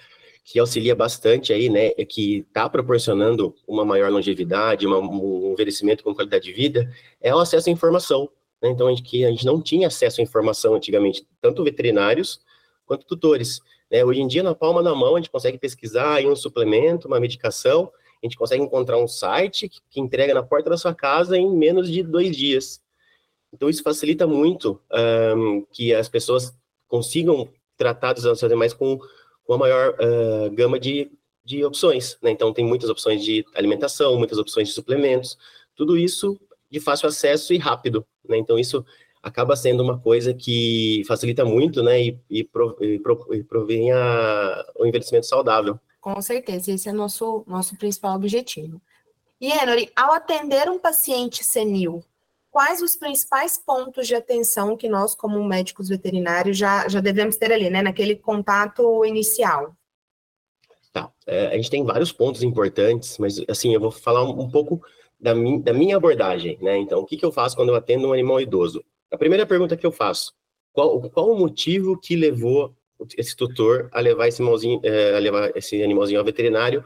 que 0.44 0.60
auxilia 0.60 0.96
bastante 0.96 1.54
aí, 1.54 1.70
né, 1.70 1.92
é 1.98 2.06
que 2.06 2.40
está 2.40 2.70
proporcionando 2.70 3.54
uma 3.68 3.86
maior 3.86 4.12
longevidade, 4.12 4.88
uma, 4.88 4.98
um 4.98 5.52
envelhecimento 5.54 6.04
com 6.04 6.16
qualidade 6.16 6.46
de 6.46 6.54
vida, 6.54 6.92
é 7.22 7.34
o 7.34 7.40
acesso 7.40 7.70
à 7.70 7.72
informação. 7.72 8.30
Né? 8.62 8.70
Então, 8.70 8.88
a 8.88 8.90
gente, 8.90 9.04
que 9.04 9.26
a 9.26 9.30
gente 9.30 9.46
não 9.46 9.62
tinha 9.62 9.88
acesso 9.88 10.22
à 10.22 10.24
informação 10.24 10.76
antigamente, 10.76 11.28
tanto 11.42 11.64
veterinários 11.64 12.42
quanto 12.86 13.06
tutores. 13.06 13.60
Né? 13.92 14.04
Hoje 14.04 14.22
em 14.22 14.28
dia, 14.28 14.44
na 14.44 14.56
palma 14.56 14.84
da 14.84 14.94
mão, 14.94 15.16
a 15.16 15.20
gente 15.20 15.30
consegue 15.30 15.58
pesquisar 15.58 16.16
aí 16.16 16.28
um 16.28 16.36
suplemento, 16.36 17.08
uma 17.08 17.20
medicação, 17.20 17.92
a 18.22 18.26
gente 18.26 18.38
consegue 18.38 18.64
encontrar 18.64 18.98
um 18.98 19.08
site 19.08 19.70
que, 19.70 19.80
que 19.90 20.00
entrega 20.00 20.34
na 20.34 20.44
porta 20.44 20.70
da 20.70 20.78
sua 20.78 20.94
casa 20.94 21.38
em 21.38 21.50
menos 21.50 21.90
de 21.90 22.04
dois 22.04 22.36
dias. 22.36 22.82
Então, 23.54 23.70
isso 23.70 23.82
facilita 23.82 24.28
muito 24.28 24.80
um, 25.36 25.66
que 25.72 25.94
as 25.94 26.08
pessoas 26.08 26.54
consigam 26.88 27.50
tratar 27.78 28.14
dos 28.14 28.44
animais 28.44 28.74
com, 28.74 29.00
com 29.44 29.54
a 29.54 29.58
maior 29.58 29.96
uh, 29.96 30.52
gama 30.52 30.80
de, 30.80 31.12
de 31.44 31.64
opções. 31.64 32.18
Né? 32.22 32.32
Então, 32.32 32.54
tem 32.54 32.66
muitas 32.66 32.90
opções 32.90 33.24
de 33.24 33.46
alimentação, 33.56 34.18
muitas 34.18 34.38
opções 34.38 34.68
de 34.68 34.74
suplementos, 34.74 35.38
tudo 35.76 35.98
isso 35.98 36.38
de 36.70 36.80
fácil 36.80 37.08
acesso 37.08 37.54
e 37.54 37.58
rápido, 37.58 38.06
né? 38.28 38.38
Então 38.38 38.60
isso 38.60 38.86
acaba 39.22 39.56
sendo 39.56 39.84
uma 39.84 40.00
coisa 40.00 40.34
que 40.34 41.04
facilita 41.08 41.44
muito, 41.46 41.84
né? 41.84 42.02
E, 42.02 42.20
e, 42.30 42.44
pro, 42.44 42.78
e, 42.82 43.00
pro, 43.00 43.28
e 43.34 43.44
provém 43.44 43.92
a, 43.92 44.66
o 44.78 44.86
envelhecimento 44.86 45.26
saudável. 45.26 45.80
Com 46.00 46.22
certeza, 46.22 46.72
esse 46.72 46.88
é 46.88 46.94
nosso 46.94 47.44
nosso 47.46 47.76
principal 47.78 48.16
objetivo. 48.16 48.82
E 49.40 49.52
Henry, 49.52 49.90
ao 49.96 50.14
atender 50.14 50.70
um 50.70 50.80
paciente 50.80 51.44
senil, 51.44 52.04
quais 52.52 52.82
os 52.82 52.96
principais 52.96 53.58
pontos 53.58 54.08
de 54.08 54.16
atenção 54.16 54.76
que 54.76 54.90
nós, 54.90 55.16
como 55.16 55.44
médicos 55.44 55.90
veterinários, 55.90 56.58
já, 56.58 56.88
já 56.88 57.00
devemos 57.00 57.36
ter 57.36 57.52
ali, 57.52 57.70
né? 57.70 57.82
Naquele 57.82 58.16
contato 58.16 59.06
inicial? 59.06 59.76
Tá, 60.92 61.12
é, 61.28 61.48
a 61.48 61.56
gente 61.56 61.70
tem 61.70 61.84
vários 61.84 62.12
pontos 62.12 62.42
importantes, 62.42 63.18
mas 63.18 63.42
assim, 63.48 63.74
eu 63.74 63.80
vou 63.80 63.92
falar 63.92 64.24
um, 64.24 64.42
um 64.42 64.50
pouco 64.50 64.82
da, 65.20 65.36
min, 65.36 65.62
da 65.62 65.74
minha 65.74 65.98
abordagem, 65.98 66.58
né? 66.62 66.78
Então, 66.78 67.00
o 67.00 67.06
que, 67.06 67.18
que 67.18 67.26
eu 67.26 67.32
faço 67.32 67.56
quando 67.56 67.70
eu 67.70 67.76
atendo 67.76 68.08
um 68.08 68.14
animal 68.14 68.42
idoso? 68.42 68.84
A 69.12 69.18
primeira 69.18 69.46
pergunta 69.46 69.76
que 69.76 69.86
eu 69.86 69.92
faço, 69.92 70.34
qual, 70.72 71.02
qual 71.10 71.32
o 71.32 71.38
motivo 71.38 72.00
que 72.00 72.16
levou 72.16 72.76
esse 73.18 73.36
tutor 73.36 73.90
a 73.92 74.00
levar 74.00 74.28
esse 74.28 74.42
animalzinho, 74.42 74.80
é, 74.84 75.16
a 75.16 75.20
levar 75.20 75.52
esse 75.56 75.82
animalzinho 75.82 76.20
ao 76.20 76.26
veterinário 76.26 76.84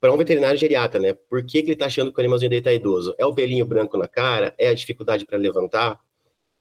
para 0.00 0.12
um 0.12 0.16
veterinário 0.16 0.58
geriatra, 0.58 1.00
né? 1.00 1.14
Por 1.14 1.44
que, 1.44 1.62
que 1.62 1.68
ele 1.68 1.72
está 1.72 1.86
achando 1.86 2.12
que 2.12 2.18
o 2.18 2.20
animalzinho 2.20 2.50
dele 2.50 2.60
está 2.60 2.72
idoso? 2.72 3.14
É 3.18 3.24
o 3.24 3.34
pelinho 3.34 3.64
branco 3.64 3.96
na 3.96 4.08
cara? 4.08 4.54
É 4.58 4.68
a 4.68 4.74
dificuldade 4.74 5.24
para 5.24 5.38
levantar? 5.38 5.98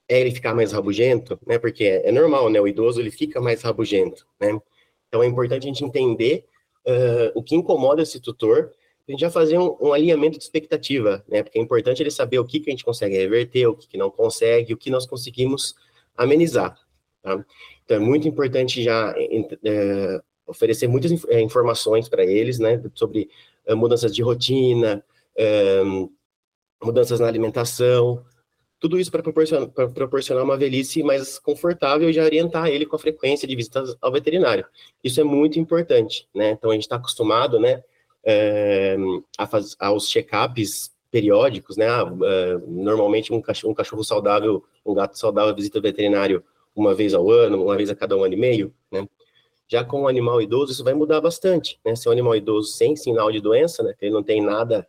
É 0.07 0.19
ele 0.19 0.31
ficar 0.31 0.53
mais 0.53 0.71
rabugento, 0.71 1.39
né? 1.45 1.57
Porque 1.57 1.83
é, 1.83 2.07
é, 2.07 2.11
normal, 2.11 2.49
né? 2.49 2.59
O 2.61 2.67
idoso 2.67 2.99
ele 2.99 3.11
fica 3.11 3.41
mais 3.41 3.61
rabugento, 3.61 4.25
né? 4.39 4.59
Então 5.07 5.23
é 5.23 5.27
importante 5.27 5.63
a 5.63 5.67
gente 5.67 5.83
entender 5.83 6.45
uh, 6.87 7.31
o 7.33 7.43
que 7.43 7.55
incomoda 7.55 8.01
esse 8.01 8.19
tutor 8.19 8.71
a 9.07 9.11
gente 9.11 9.21
já 9.21 9.29
fazer 9.29 9.57
um, 9.57 9.77
um, 9.79 9.93
alinhamento 9.93 10.37
de 10.37 10.43
expectativa, 10.43 11.23
né? 11.27 11.43
Porque 11.43 11.59
é 11.59 11.61
importante 11.61 12.01
ele 12.01 12.11
saber 12.11 12.39
o 12.39 12.45
que, 12.45 12.59
que 12.59 12.69
a 12.69 12.71
gente 12.71 12.83
consegue 12.83 13.15
reverter, 13.15 13.67
o 13.67 13.75
que, 13.75 13.87
que 13.87 13.97
não 13.97 14.09
consegue, 14.09 14.73
o 14.73 14.77
que 14.77 14.89
nós 14.89 15.05
conseguimos 15.05 15.75
amenizar. 16.17 16.75
Tá? 17.21 17.45
Então 17.83 17.97
é 17.97 17.99
muito 17.99 18.27
importante 18.27 18.81
já 18.81 19.13
é, 19.63 20.21
oferecer 20.47 20.87
muitas 20.87 21.23
é, 21.25 21.39
informações 21.41 22.09
para 22.09 22.25
eles, 22.25 22.57
né? 22.57 22.81
Sobre 22.95 23.29
é, 23.65 23.75
mudanças 23.75 24.13
de 24.13 24.23
rotina, 24.23 25.03
é, 25.35 25.81
mudanças 26.83 27.19
na 27.19 27.27
alimentação, 27.27 28.25
tudo 28.79 28.99
isso 28.99 29.11
para 29.11 29.23
proporcionar, 29.23 29.69
proporcionar, 29.69 30.43
uma 30.43 30.57
velhice 30.57 31.01
mais 31.01 31.39
confortável 31.39 32.09
e 32.09 32.13
já 32.13 32.23
orientar 32.23 32.67
ele 32.67 32.85
com 32.85 32.95
a 32.95 32.99
frequência 32.99 33.47
de 33.47 33.55
visitas 33.55 33.95
ao 34.01 34.11
veterinário. 34.11 34.65
Isso 35.03 35.19
é 35.21 35.23
muito 35.23 35.59
importante, 35.59 36.27
né? 36.33 36.51
Então 36.51 36.69
a 36.69 36.73
gente 36.73 36.83
está 36.83 36.97
acostumado, 36.97 37.59
né? 37.59 37.83
É, 38.25 38.97
a 39.37 39.45
faz, 39.45 39.75
aos 39.79 40.09
check-ups 40.09 40.93
periódicos, 41.11 41.77
né? 41.77 41.87
Ah, 41.87 42.11
é, 42.23 42.57
normalmente 42.67 43.31
um 43.31 43.41
cachorro, 43.41 43.71
um 43.71 43.75
cachorro 43.75 44.03
saudável, 44.03 44.63
um 44.85 44.93
gato 44.93 45.17
saudável 45.17 45.55
visita 45.55 45.79
o 45.79 45.81
veterinário 45.81 46.43
uma 46.75 46.93
vez 46.93 47.13
ao 47.13 47.29
ano, 47.31 47.63
uma 47.63 47.77
vez 47.77 47.89
a 47.89 47.95
cada 47.95 48.17
um 48.17 48.23
ano 48.23 48.33
e 48.33 48.37
meio, 48.37 48.73
né? 48.91 49.07
Já 49.67 49.83
com 49.83 50.03
o 50.03 50.07
animal 50.07 50.41
idoso, 50.41 50.73
isso 50.73 50.83
vai 50.83 50.93
mudar 50.93 51.21
bastante, 51.21 51.79
né? 51.85 51.95
Se 51.95 52.07
é 52.07 52.09
um 52.09 52.13
animal 52.13 52.35
idoso 52.35 52.71
sem 52.73 52.95
sinal 52.95 53.31
de 53.31 53.39
doença, 53.39 53.81
né? 53.81 53.93
Ele 54.01 54.11
não 54.11 54.21
tem 54.21 54.41
nada, 54.41 54.87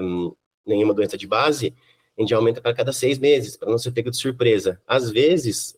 um, 0.00 0.32
nenhuma 0.64 0.94
doença 0.94 1.18
de 1.18 1.26
base, 1.26 1.74
a 2.16 2.20
gente 2.20 2.34
aumenta 2.34 2.60
para 2.60 2.74
cada 2.74 2.92
seis 2.92 3.18
meses, 3.18 3.56
para 3.56 3.70
não 3.70 3.78
ser 3.78 3.90
pego 3.90 4.10
de 4.10 4.16
surpresa. 4.16 4.80
Às 4.86 5.10
vezes, 5.10 5.74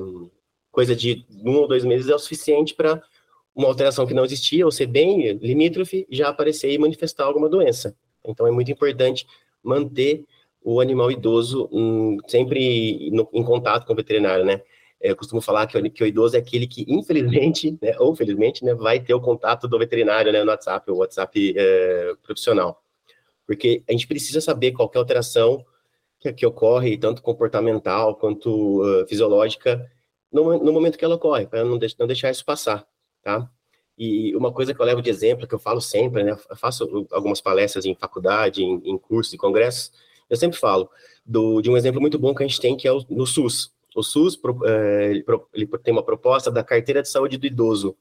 um, 0.00 0.30
coisa 0.70 0.94
de 0.94 1.26
um 1.44 1.56
ou 1.56 1.68
dois 1.68 1.84
meses 1.84 2.08
é 2.08 2.14
o 2.14 2.18
suficiente 2.18 2.74
para 2.74 3.02
uma 3.60 3.68
alteração 3.68 4.06
que 4.06 4.14
não 4.14 4.24
existia, 4.24 4.64
ou 4.64 4.72
ser 4.72 4.86
bem 4.86 5.32
limítrofe, 5.34 6.06
já 6.10 6.28
aparecer 6.28 6.72
e 6.72 6.78
manifestar 6.78 7.24
alguma 7.24 7.48
doença. 7.48 7.94
Então, 8.24 8.46
é 8.46 8.50
muito 8.50 8.70
importante 8.70 9.26
manter 9.62 10.24
o 10.62 10.80
animal 10.80 11.10
idoso 11.10 11.68
hum, 11.72 12.18
sempre 12.26 13.10
no, 13.10 13.28
em 13.32 13.42
contato 13.42 13.86
com 13.86 13.92
o 13.92 13.96
veterinário, 13.96 14.44
né? 14.44 14.60
eu 15.00 15.16
costumo 15.16 15.40
falar 15.40 15.66
que, 15.66 15.90
que 15.90 16.04
o 16.04 16.06
idoso 16.06 16.36
é 16.36 16.38
aquele 16.38 16.66
que, 16.66 16.84
infelizmente, 16.86 17.76
né, 17.80 17.94
ou 17.98 18.14
felizmente, 18.14 18.64
né, 18.64 18.74
vai 18.74 19.00
ter 19.00 19.14
o 19.14 19.20
contato 19.20 19.66
do 19.66 19.78
veterinário 19.78 20.30
né, 20.30 20.44
no 20.44 20.50
WhatsApp, 20.50 20.90
o 20.90 20.96
WhatsApp 20.96 21.54
é, 21.56 22.12
profissional. 22.22 22.82
Porque 23.46 23.82
a 23.88 23.92
gente 23.92 24.06
precisa 24.06 24.40
saber 24.40 24.72
qualquer 24.72 24.98
alteração 24.98 25.64
que, 26.20 26.32
que 26.32 26.46
ocorre, 26.46 26.98
tanto 26.98 27.22
comportamental 27.22 28.14
quanto 28.14 28.82
uh, 28.82 29.06
fisiológica, 29.08 29.90
no, 30.30 30.62
no, 30.62 30.72
momento 30.72 30.98
que 30.98 31.04
ela 31.04 31.16
ocorre, 31.16 31.46
para 31.46 31.64
não, 31.64 31.78
não 31.98 32.06
deixar 32.06 32.30
isso 32.30 32.44
passar, 32.44 32.86
tá? 33.22 33.48
E 33.98 34.34
uma 34.34 34.52
coisa 34.52 34.72
que 34.72 34.80
eu 34.80 34.86
levo 34.86 35.02
de 35.02 35.10
exemplo, 35.10 35.46
que 35.46 35.54
eu 35.54 35.58
falo 35.58 35.80
sempre, 35.80 36.22
né? 36.22 36.32
Eu 36.32 36.56
faço 36.56 37.06
algumas 37.12 37.40
palestras 37.40 37.84
em 37.84 37.94
faculdade, 37.94 38.62
em, 38.62 38.80
em 38.84 38.96
cursos 38.98 39.32
e 39.34 39.36
congressos, 39.36 39.92
eu 40.30 40.36
sempre 40.36 40.58
falo 40.58 40.88
do, 41.26 41.60
de 41.60 41.68
um 41.68 41.76
exemplo 41.76 42.00
muito 42.00 42.18
bom 42.18 42.34
que 42.34 42.42
a 42.42 42.46
gente 42.46 42.60
tem, 42.60 42.76
que 42.76 42.86
é 42.86 42.92
o, 42.92 43.04
no 43.10 43.26
SUS. 43.26 43.72
O 43.94 44.02
SUS 44.02 44.38
é, 44.64 45.10
ele, 45.52 45.66
tem 45.82 45.92
uma 45.92 46.04
proposta 46.04 46.50
da 46.50 46.62
carteira 46.62 47.02
de 47.02 47.08
saúde 47.08 47.36
do 47.36 47.46
idoso. 47.46 47.96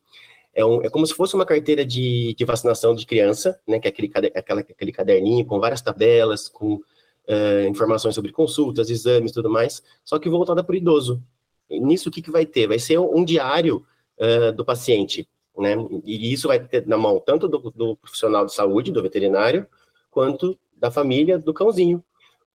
É, 0.54 0.64
um, 0.64 0.82
é 0.84 0.90
como 0.90 1.06
se 1.06 1.14
fosse 1.14 1.36
uma 1.36 1.46
carteira 1.46 1.84
de, 1.84 2.36
de 2.36 2.46
vacinação 2.46 2.94
de 2.94 3.06
criança, 3.06 3.60
né? 3.68 3.80
Que 3.80 3.88
é 3.88 3.90
aquele, 3.90 4.12
aquela, 4.36 4.62
aquele 4.62 4.92
caderninho 4.92 5.46
com 5.46 5.60
várias 5.60 5.82
tabelas, 5.82 6.48
com 6.48 6.80
é, 7.28 7.68
informações 7.68 8.16
sobre 8.16 8.32
consultas, 8.32 8.90
exames 8.90 9.32
tudo 9.32 9.50
mais, 9.50 9.84
só 10.04 10.18
que 10.18 10.30
voltada 10.30 10.64
para 10.64 10.74
o 10.74 10.78
idoso. 10.78 11.22
E 11.70 11.80
nisso, 11.80 12.10
o 12.10 12.12
que, 12.12 12.22
que 12.22 12.32
vai 12.32 12.46
ter? 12.46 12.68
Vai 12.68 12.80
ser 12.80 13.00
um, 13.00 13.20
um 13.20 13.26
diário 13.26 13.86
uh, 14.20 14.52
do 14.52 14.66
paciente, 14.66 15.28
né? 15.58 15.76
E 16.06 16.32
isso 16.32 16.48
vai 16.48 16.60
ter 16.60 16.86
na 16.88 16.98
mão 16.98 17.20
tanto 17.20 17.48
do, 17.48 17.72
do 17.72 17.96
profissional 17.98 18.46
de 18.46 18.54
saúde, 18.54 18.92
do 18.92 19.02
veterinário, 19.02 19.68
quanto 20.10 20.58
da 20.76 20.90
família 20.90 21.38
do 21.38 21.54
cãozinho, 21.54 22.04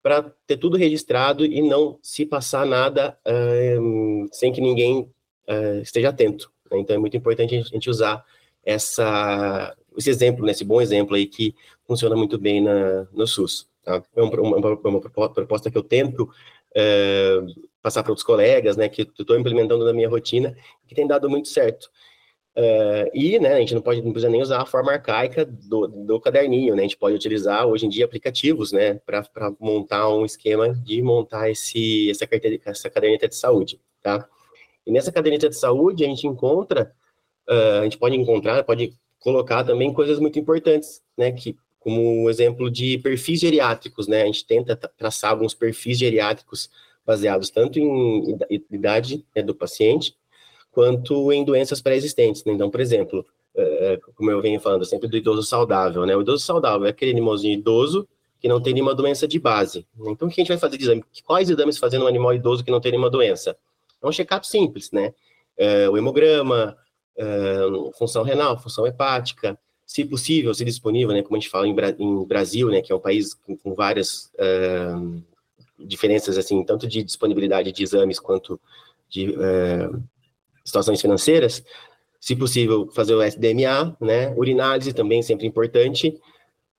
para 0.03 0.31
ter 0.47 0.57
tudo 0.57 0.77
registrado 0.77 1.45
e 1.45 1.63
não 1.63 1.99
se 2.03 2.27
passar 2.27 2.67
nada 2.67 3.19
uh, 3.27 4.29
sem 4.33 4.53
que 4.53 4.61
ninguém 4.61 5.11
uh, 5.49 5.81
esteja 5.83 6.11
atento. 6.11 6.51
Né? 6.71 6.79
Então 6.79 6.97
é 6.97 6.99
muito 6.99 7.17
importante 7.17 7.57
a 7.57 7.63
gente 7.63 7.89
usar 7.89 8.25
essa, 8.65 9.75
esse 9.97 10.11
exemplo, 10.11 10.45
né, 10.45 10.53
esse 10.53 10.65
bom 10.65 10.81
exemplo 10.81 11.15
aí 11.15 11.27
que 11.27 11.55
funciona 11.87 12.17
muito 12.17 12.39
bem 12.39 12.61
na, 12.61 13.07
no 13.13 13.27
SUS. 13.27 13.69
Tá? 13.83 14.03
É 14.17 14.23
uma, 14.23 14.59
uma, 14.59 14.79
uma, 14.85 15.01
proposta 15.01 15.71
que 15.71 15.77
eu 15.77 15.83
tento 15.83 16.29
é, 16.75 17.41
passar 17.85 18.03
para 18.03 18.13
outros 18.13 18.25
colegas, 18.25 18.79
né, 18.79 18.89
que 18.89 19.03
eu 19.03 19.07
estou 19.21 19.39
implementando 19.39 19.85
na 19.85 19.93
minha 19.93 20.09
rotina, 20.09 20.57
que 20.89 20.95
tem 20.95 21.07
dado 21.07 21.29
muito 21.29 21.49
certo. 21.49 21.91
Uh, 22.57 23.11
e, 23.13 23.39
né, 23.39 23.53
a 23.55 23.59
gente 23.59 23.75
não 23.75 23.83
pode, 23.83 24.01
não 24.01 24.11
precisa 24.11 24.31
nem 24.31 24.41
usar 24.41 24.63
a 24.63 24.67
forma 24.67 24.93
arcaica 24.93 25.45
do, 25.45 25.87
do 25.87 26.19
caderninho, 26.19 26.75
né, 26.75 26.81
a 26.81 26.85
gente 26.85 26.97
pode 26.97 27.15
utilizar 27.15 27.67
hoje 27.67 27.85
em 27.85 27.91
dia 27.91 28.07
aplicativos, 28.07 28.73
né, 28.73 28.95
para 29.05 29.23
montar 29.61 30.09
um 30.09 30.25
esquema 30.25 30.73
de 30.73 31.03
montar 31.03 31.51
esse, 31.51 32.11
essa, 32.11 32.27
carteira, 32.27 32.59
essa 32.65 32.89
caderneta 32.89 33.29
de 33.29 33.37
saúde, 33.37 33.79
tá? 34.03 34.27
E 34.87 34.91
nessa 34.91 35.13
caderneta 35.13 35.51
de 35.51 35.57
saúde 35.57 36.05
a 36.05 36.09
gente 36.09 36.27
encontra, 36.27 36.91
uh, 37.47 37.81
a 37.81 37.85
gente 37.85 37.99
pode 37.99 38.17
encontrar, 38.17 38.65
pode 38.65 38.97
colocar 39.19 39.63
também 39.63 39.93
coisas 39.93 40.19
muito 40.19 40.39
importantes, 40.39 41.03
né, 41.19 41.33
que 41.33 41.55
como 41.79 42.31
exemplo 42.31 42.71
de 42.71 42.97
perfis 42.97 43.41
geriátricos, 43.41 44.09
né, 44.09 44.23
a 44.23 44.27
gente 44.27 44.47
tenta 44.47 44.75
traçar 44.75 45.33
alguns 45.33 45.53
perfis 45.53 45.99
geriátricos 45.99 46.71
baseados 47.07 47.51
tanto 47.51 47.79
em 47.79 48.39
idade 48.71 49.25
né, 49.35 49.43
do 49.43 49.55
paciente, 49.55 50.17
quanto 50.71 51.33
em 51.33 51.45
doenças 51.45 51.81
pré-existentes. 51.81 52.45
Né? 52.45 52.53
Então, 52.53 52.71
por 52.71 52.81
exemplo, 52.81 53.25
é, 53.57 53.99
como 54.17 54.31
eu 54.31 54.43
venho 54.43 54.61
falando 54.61 54.85
sempre 54.85 55.09
do 55.09 55.17
idoso 55.17 55.43
saudável, 55.43 56.05
né? 56.05 56.17
O 56.17 56.23
idoso 56.23 56.45
saudável 56.45 56.87
é 56.87 56.91
aquele 56.91 57.13
animalzinho 57.13 57.55
idoso 57.55 58.09
que 58.41 58.49
não 58.49 58.61
tem 58.61 58.75
nenhuma 58.75 58.95
doença 58.95 59.27
de 59.27 59.39
base. 59.39 59.87
Então, 60.07 60.29
o 60.29 60.31
que 60.31 60.41
a 60.41 60.43
gente 60.43 60.49
vai 60.49 60.59
fazer 60.59 60.77
de 60.77 60.85
exame? 60.85 61.05
Quais 61.25 61.49
exames 61.49 61.79
fazer 61.79 61.99
no 61.99 62.07
animal 62.07 62.35
idoso 62.35 62.65
que 62.65 62.71
não 62.71 62.81
tem 62.81 62.93
nenhuma 62.93 63.09
doença? 63.09 63.57
É 64.03 64.07
um 64.07 64.13
check-up 64.13 64.47
simples, 64.47 64.91
né? 64.91 65.15
É, 65.57 65.89
o 65.89 65.97
hemograma, 65.97 66.77
é, 67.17 67.61
função 67.97 68.23
renal, 68.23 68.59
função 68.59 68.87
hepática, 68.87 69.59
se 69.87 70.05
possível, 70.05 70.53
se 70.53 70.65
disponível, 70.65 71.15
né? 71.15 71.23
Como 71.23 71.37
a 71.37 71.39
gente 71.39 71.49
fala 71.49 71.67
em, 71.67 71.75
Bra 71.75 71.95
em 71.99 72.25
Brasil, 72.27 72.69
né? 72.69 72.83
Que 72.83 72.93
é 72.93 72.95
um 72.95 73.01
país 73.01 73.35
com, 73.35 73.75
várias 73.75 74.31
é, 74.37 74.89
diferenças, 75.79 76.39
assim, 76.39 76.65
tanto 76.65 76.87
de 76.87 77.03
disponibilidade 77.03 77.73
de 77.73 77.83
exames 77.83 78.19
quanto 78.19 78.61
de 79.09 79.35
é, 79.35 79.91
situações 80.65 81.01
financeiras, 81.01 81.65
se 82.21 82.35
possível, 82.35 82.91
fazer 82.93 83.15
o 83.15 83.23
SDMA, 83.23 83.97
né? 84.01 84.35
Urinálise 84.35 84.93
também 84.93 85.23
sempre 85.23 85.47
importante. 85.47 86.19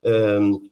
Um, 0.04 0.68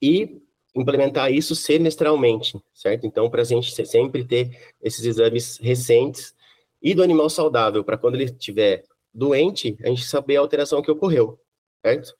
e 0.00 0.42
implementar 0.74 1.32
isso 1.32 1.54
semestralmente, 1.54 2.60
certo? 2.74 3.06
Então, 3.06 3.30
para 3.30 3.42
a 3.42 3.44
gente 3.44 3.74
sempre 3.86 4.24
ter 4.24 4.74
esses 4.82 5.04
exames 5.04 5.56
recentes 5.58 6.34
e 6.82 6.94
do 6.94 7.02
animal 7.02 7.30
saudável, 7.30 7.82
para 7.82 7.96
quando 7.96 8.16
ele 8.16 8.24
estiver 8.24 8.84
doente, 9.12 9.76
a 9.82 9.88
gente 9.88 10.04
saber 10.04 10.36
a 10.36 10.40
alteração 10.40 10.82
que 10.82 10.90
ocorreu, 10.90 11.38
certo? 11.84 12.14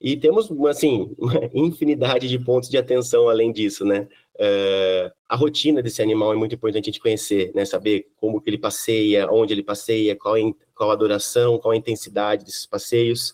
E 0.00 0.16
temos, 0.16 0.50
assim, 0.68 1.14
uma 1.18 1.50
infinidade 1.52 2.28
de 2.28 2.38
pontos 2.38 2.68
de 2.68 2.78
atenção 2.78 3.28
além 3.28 3.52
disso, 3.52 3.84
né? 3.84 4.08
Uh, 4.40 5.12
a 5.28 5.36
rotina 5.36 5.82
desse 5.82 6.00
animal 6.00 6.32
é 6.32 6.36
muito 6.36 6.54
importante 6.54 6.84
a 6.84 6.86
gente 6.86 7.00
conhecer, 7.00 7.52
né? 7.54 7.62
Saber 7.66 8.08
como 8.16 8.40
que 8.40 8.48
ele 8.48 8.56
passeia, 8.56 9.30
onde 9.30 9.52
ele 9.52 9.62
passeia, 9.62 10.16
qual, 10.16 10.34
é, 10.34 10.40
qual 10.74 10.90
a 10.90 10.96
duração, 10.96 11.58
qual 11.58 11.72
a 11.72 11.76
intensidade 11.76 12.42
desses 12.42 12.64
passeios, 12.64 13.32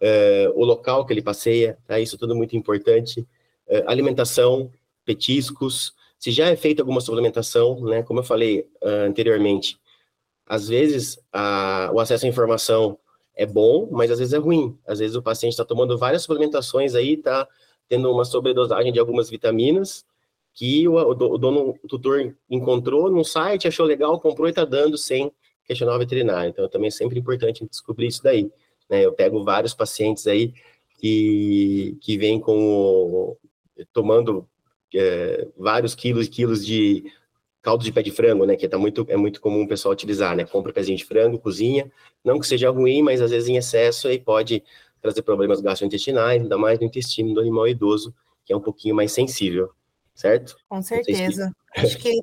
uh, 0.00 0.52
o 0.54 0.64
local 0.64 1.04
que 1.04 1.12
ele 1.12 1.20
passeia, 1.20 1.76
tá? 1.84 1.98
Isso 1.98 2.16
tudo 2.16 2.36
muito 2.36 2.56
importante. 2.56 3.26
Uh, 3.66 3.82
alimentação, 3.88 4.70
petiscos, 5.04 5.94
se 6.16 6.30
já 6.30 6.46
é 6.46 6.54
feita 6.54 6.80
alguma 6.80 7.00
suplementação, 7.00 7.80
né? 7.80 8.04
Como 8.04 8.20
eu 8.20 8.24
falei 8.24 8.68
anteriormente, 8.80 9.80
às 10.46 10.68
vezes 10.68 11.18
a, 11.32 11.90
o 11.92 11.98
acesso 11.98 12.24
à 12.24 12.28
informação 12.28 12.96
é 13.34 13.46
bom, 13.46 13.88
mas 13.90 14.12
às 14.12 14.20
vezes 14.20 14.32
é 14.32 14.38
ruim. 14.38 14.78
Às 14.86 15.00
vezes 15.00 15.16
o 15.16 15.22
paciente 15.22 15.54
está 15.54 15.64
tomando 15.64 15.98
várias 15.98 16.22
suplementações 16.22 16.94
aí, 16.94 17.14
está 17.14 17.48
tendo 17.88 18.12
uma 18.12 18.24
sobredosagem 18.24 18.92
de 18.92 19.00
algumas 19.00 19.28
vitaminas 19.28 20.08
que 20.54 20.86
o, 20.88 20.94
o, 20.94 21.10
o 21.10 21.38
dono, 21.38 21.78
o 21.82 21.88
tutor 21.88 22.34
encontrou 22.48 23.10
no 23.10 23.24
site, 23.24 23.68
achou 23.68 23.86
legal, 23.86 24.20
comprou 24.20 24.46
e 24.46 24.50
está 24.50 24.64
dando 24.64 24.98
sem 24.98 25.32
questionar 25.64 25.94
o 25.94 25.98
veterinário. 25.98 26.50
Então, 26.50 26.68
também 26.68 26.88
é 26.88 26.90
sempre 26.90 27.18
importante 27.18 27.66
descobrir 27.68 28.08
isso 28.08 28.22
daí. 28.22 28.50
Né? 28.88 29.04
Eu 29.04 29.12
pego 29.12 29.44
vários 29.44 29.72
pacientes 29.72 30.26
aí 30.26 30.52
que, 30.98 31.96
que 32.00 32.18
vêm 32.18 32.40
com 32.40 33.36
tomando 33.92 34.46
é, 34.94 35.48
vários 35.56 35.94
quilos 35.94 36.26
e 36.26 36.30
quilos 36.30 36.66
de 36.66 37.04
caldo 37.62 37.84
de 37.84 37.92
pé 37.92 38.02
de 38.02 38.10
frango, 38.10 38.44
né, 38.46 38.56
que 38.56 38.66
tá 38.66 38.78
muito, 38.78 39.04
é 39.08 39.16
muito 39.16 39.40
comum 39.40 39.62
o 39.62 39.68
pessoal 39.68 39.92
utilizar, 39.92 40.34
né, 40.34 40.44
compra 40.44 40.72
pezinho 40.72 40.96
de 40.96 41.04
frango, 41.04 41.38
cozinha, 41.38 41.90
não 42.24 42.38
que 42.38 42.46
seja 42.46 42.70
ruim, 42.70 43.02
mas 43.02 43.20
às 43.20 43.30
vezes 43.30 43.48
em 43.48 43.56
excesso 43.56 44.08
aí 44.08 44.18
pode 44.18 44.62
trazer 45.00 45.22
problemas 45.22 45.60
gastrointestinais, 45.60 46.42
ainda 46.42 46.58
mais 46.58 46.78
no 46.78 46.86
intestino 46.86 47.34
do 47.34 47.40
animal 47.40 47.68
idoso, 47.68 48.14
que 48.44 48.52
é 48.52 48.56
um 48.56 48.60
pouquinho 48.60 48.94
mais 48.94 49.12
sensível, 49.12 49.70
certo? 50.20 50.56
Com 50.68 50.82
certeza. 50.82 51.54
Acho 51.76 51.98
que 51.98 52.20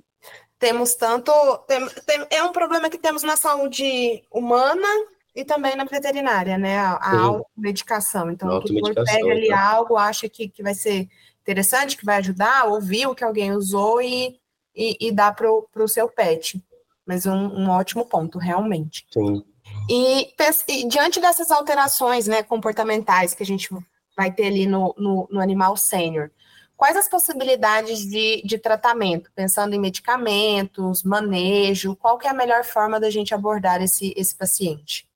temos 0.59 0.95
tanto, 0.95 1.31
tem, 1.67 1.87
tem, 2.05 2.27
é 2.29 2.43
um 2.43 2.51
problema 2.51 2.89
que 2.89 2.97
temos 2.97 3.23
na 3.23 3.37
saúde 3.37 4.23
humana 4.31 4.87
e 5.35 5.45
também 5.45 5.75
na 5.75 5.83
veterinária, 5.83 6.57
né, 6.57 6.79
a, 6.79 6.93
a 6.93 7.19
automedicação, 7.19 8.31
então 8.31 8.49
o 8.49 8.61
tutor 8.61 9.05
pega 9.05 9.31
ali 9.31 9.49
tá. 9.49 9.69
algo, 9.69 9.95
acha 9.95 10.27
que, 10.27 10.49
que 10.49 10.63
vai 10.63 10.73
ser 10.73 11.07
interessante, 11.41 11.95
que 11.95 12.03
vai 12.03 12.17
ajudar, 12.17 12.65
ouviu 12.65 13.13
que 13.13 13.23
alguém 13.23 13.51
usou 13.51 14.01
e 14.01 14.39
e, 14.77 14.95
e 15.07 15.11
dá 15.11 15.31
para 15.31 15.49
o 15.49 15.87
seu 15.87 16.07
pet. 16.07 16.63
Mas 17.05 17.25
um, 17.25 17.33
um 17.33 17.69
ótimo 17.69 18.05
ponto, 18.05 18.37
realmente. 18.37 19.07
Sim. 19.11 19.43
E, 19.89 20.33
e, 20.67 20.87
diante 20.87 21.19
dessas 21.19 21.49
alterações 21.49 22.27
né, 22.27 22.43
comportamentais 22.43 23.33
que 23.33 23.41
a 23.41 23.45
gente 23.45 23.69
vai 24.15 24.31
ter 24.31 24.47
ali 24.47 24.67
no, 24.67 24.93
no, 24.97 25.27
no 25.31 25.39
animal 25.39 25.75
sênior, 25.75 26.29
quais 26.77 26.95
as 26.95 27.09
possibilidades 27.09 28.07
de, 28.07 28.41
de 28.45 28.57
tratamento? 28.59 29.31
Pensando 29.35 29.73
em 29.73 29.79
medicamentos, 29.79 31.03
manejo, 31.03 31.95
qual 31.95 32.17
que 32.17 32.27
é 32.27 32.29
a 32.29 32.33
melhor 32.33 32.63
forma 32.63 32.99
da 32.99 33.09
gente 33.09 33.33
abordar 33.33 33.81
esse, 33.81 34.13
esse 34.15 34.37
paciente? 34.37 35.07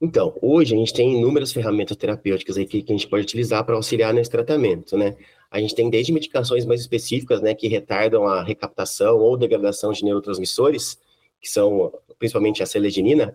Então, 0.00 0.34
hoje 0.40 0.74
a 0.74 0.78
gente 0.78 0.94
tem 0.94 1.18
inúmeras 1.18 1.52
ferramentas 1.52 1.96
terapêuticas 1.96 2.56
aí 2.56 2.64
que, 2.64 2.82
que 2.82 2.92
a 2.92 2.96
gente 2.96 3.06
pode 3.06 3.24
utilizar 3.24 3.62
para 3.64 3.74
auxiliar 3.74 4.14
nesse 4.14 4.30
tratamento, 4.30 4.96
né? 4.96 5.16
A 5.50 5.60
gente 5.60 5.74
tem 5.74 5.88
desde 5.88 6.12
medicações 6.12 6.64
mais 6.64 6.80
específicas, 6.80 7.40
né, 7.40 7.54
que 7.54 7.68
retardam 7.68 8.26
a 8.26 8.42
recaptação 8.42 9.18
ou 9.18 9.36
degradação 9.36 9.92
de 9.92 10.04
neurotransmissores, 10.04 10.98
que 11.40 11.48
são 11.48 11.92
principalmente 12.18 12.62
a 12.62 12.66
seleginina, 12.66 13.34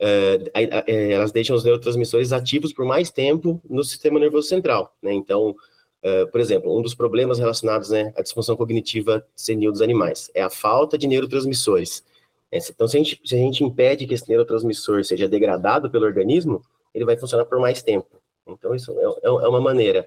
uh, 0.00 0.50
elas 0.86 1.32
deixam 1.32 1.56
os 1.56 1.64
neurotransmissores 1.64 2.32
ativos 2.32 2.72
por 2.72 2.84
mais 2.84 3.10
tempo 3.10 3.60
no 3.68 3.82
sistema 3.82 4.20
nervoso 4.20 4.48
central, 4.48 4.94
né? 5.02 5.12
Então, 5.12 5.56
uh, 6.04 6.30
por 6.30 6.40
exemplo, 6.40 6.76
um 6.76 6.82
dos 6.82 6.94
problemas 6.94 7.38
relacionados 7.38 7.90
né, 7.90 8.12
à 8.16 8.22
disfunção 8.22 8.56
cognitiva 8.56 9.26
senil 9.34 9.72
dos 9.72 9.82
animais 9.82 10.30
é 10.34 10.42
a 10.42 10.50
falta 10.50 10.96
de 10.96 11.06
neurotransmissores. 11.06 12.04
Então, 12.50 12.86
se 12.86 12.96
a, 12.96 13.00
gente, 13.00 13.20
se 13.24 13.34
a 13.34 13.38
gente 13.38 13.64
impede 13.64 14.06
que 14.06 14.12
esse 14.12 14.28
neurotransmissor 14.28 15.02
seja 15.04 15.26
degradado 15.26 15.90
pelo 15.90 16.04
organismo, 16.04 16.62
ele 16.94 17.04
vai 17.04 17.16
funcionar 17.16 17.46
por 17.46 17.58
mais 17.58 17.82
tempo. 17.82 18.20
Então, 18.46 18.74
isso 18.74 18.92
é, 18.92 19.04
é, 19.04 19.28
é 19.28 19.48
uma 19.48 19.60
maneira. 19.60 20.06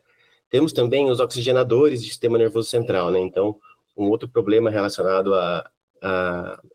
Temos 0.49 0.71
também 0.71 1.09
os 1.09 1.19
oxigenadores 1.19 2.01
do 2.01 2.07
sistema 2.07 2.37
nervoso 2.37 2.69
central, 2.69 3.09
né? 3.09 3.19
Então, 3.19 3.59
um 3.97 4.09
outro 4.09 4.29
problema 4.29 4.69
relacionado 4.69 5.33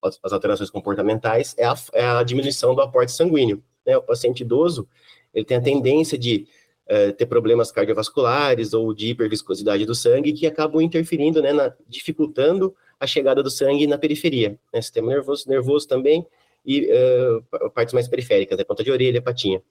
as 0.02 0.32
alterações 0.32 0.70
comportamentais 0.70 1.54
é 1.56 1.64
a, 1.64 1.74
é 1.92 2.04
a, 2.04 2.22
diminuição 2.22 2.74
do 2.74 2.82
aporte 2.82 3.12
sanguíneo. 3.12 3.62
Né? 3.86 3.96
O 3.96 4.02
paciente 4.02 4.40
idoso 4.40 4.88
ele 5.32 5.44
tem 5.44 5.56
a 5.56 5.62
tendência 5.62 6.18
de 6.18 6.48
uh, 6.86 7.12
ter 7.12 7.26
problemas 7.26 7.72
cardiovasculares 7.72 8.72
ou 8.72 8.94
de 8.94 9.08
hiperviscosidade 9.08 9.84
do 9.84 9.94
sangue 9.94 10.32
que 10.32 10.46
acabam 10.46 10.80
interferindo, 10.80 11.42
né, 11.42 11.52
na, 11.52 11.74
dificultando 11.88 12.74
a 12.98 13.06
chegada 13.06 13.42
do 13.42 13.50
sangue 13.50 13.86
na 13.86 13.98
periferia. 13.98 14.58
Né? 14.72 14.82
Sistema 14.82 15.08
nervoso, 15.08 15.48
nervoso 15.48 15.88
também 15.88 16.26
e 16.64 16.88
uh, 16.92 17.70
partes 17.70 17.94
mais 17.94 18.06
periféricas, 18.06 18.58
né? 18.58 18.64
ponta 18.64 18.84
de 18.84 18.90
orelha, 18.90 19.22
patinha. 19.22 19.62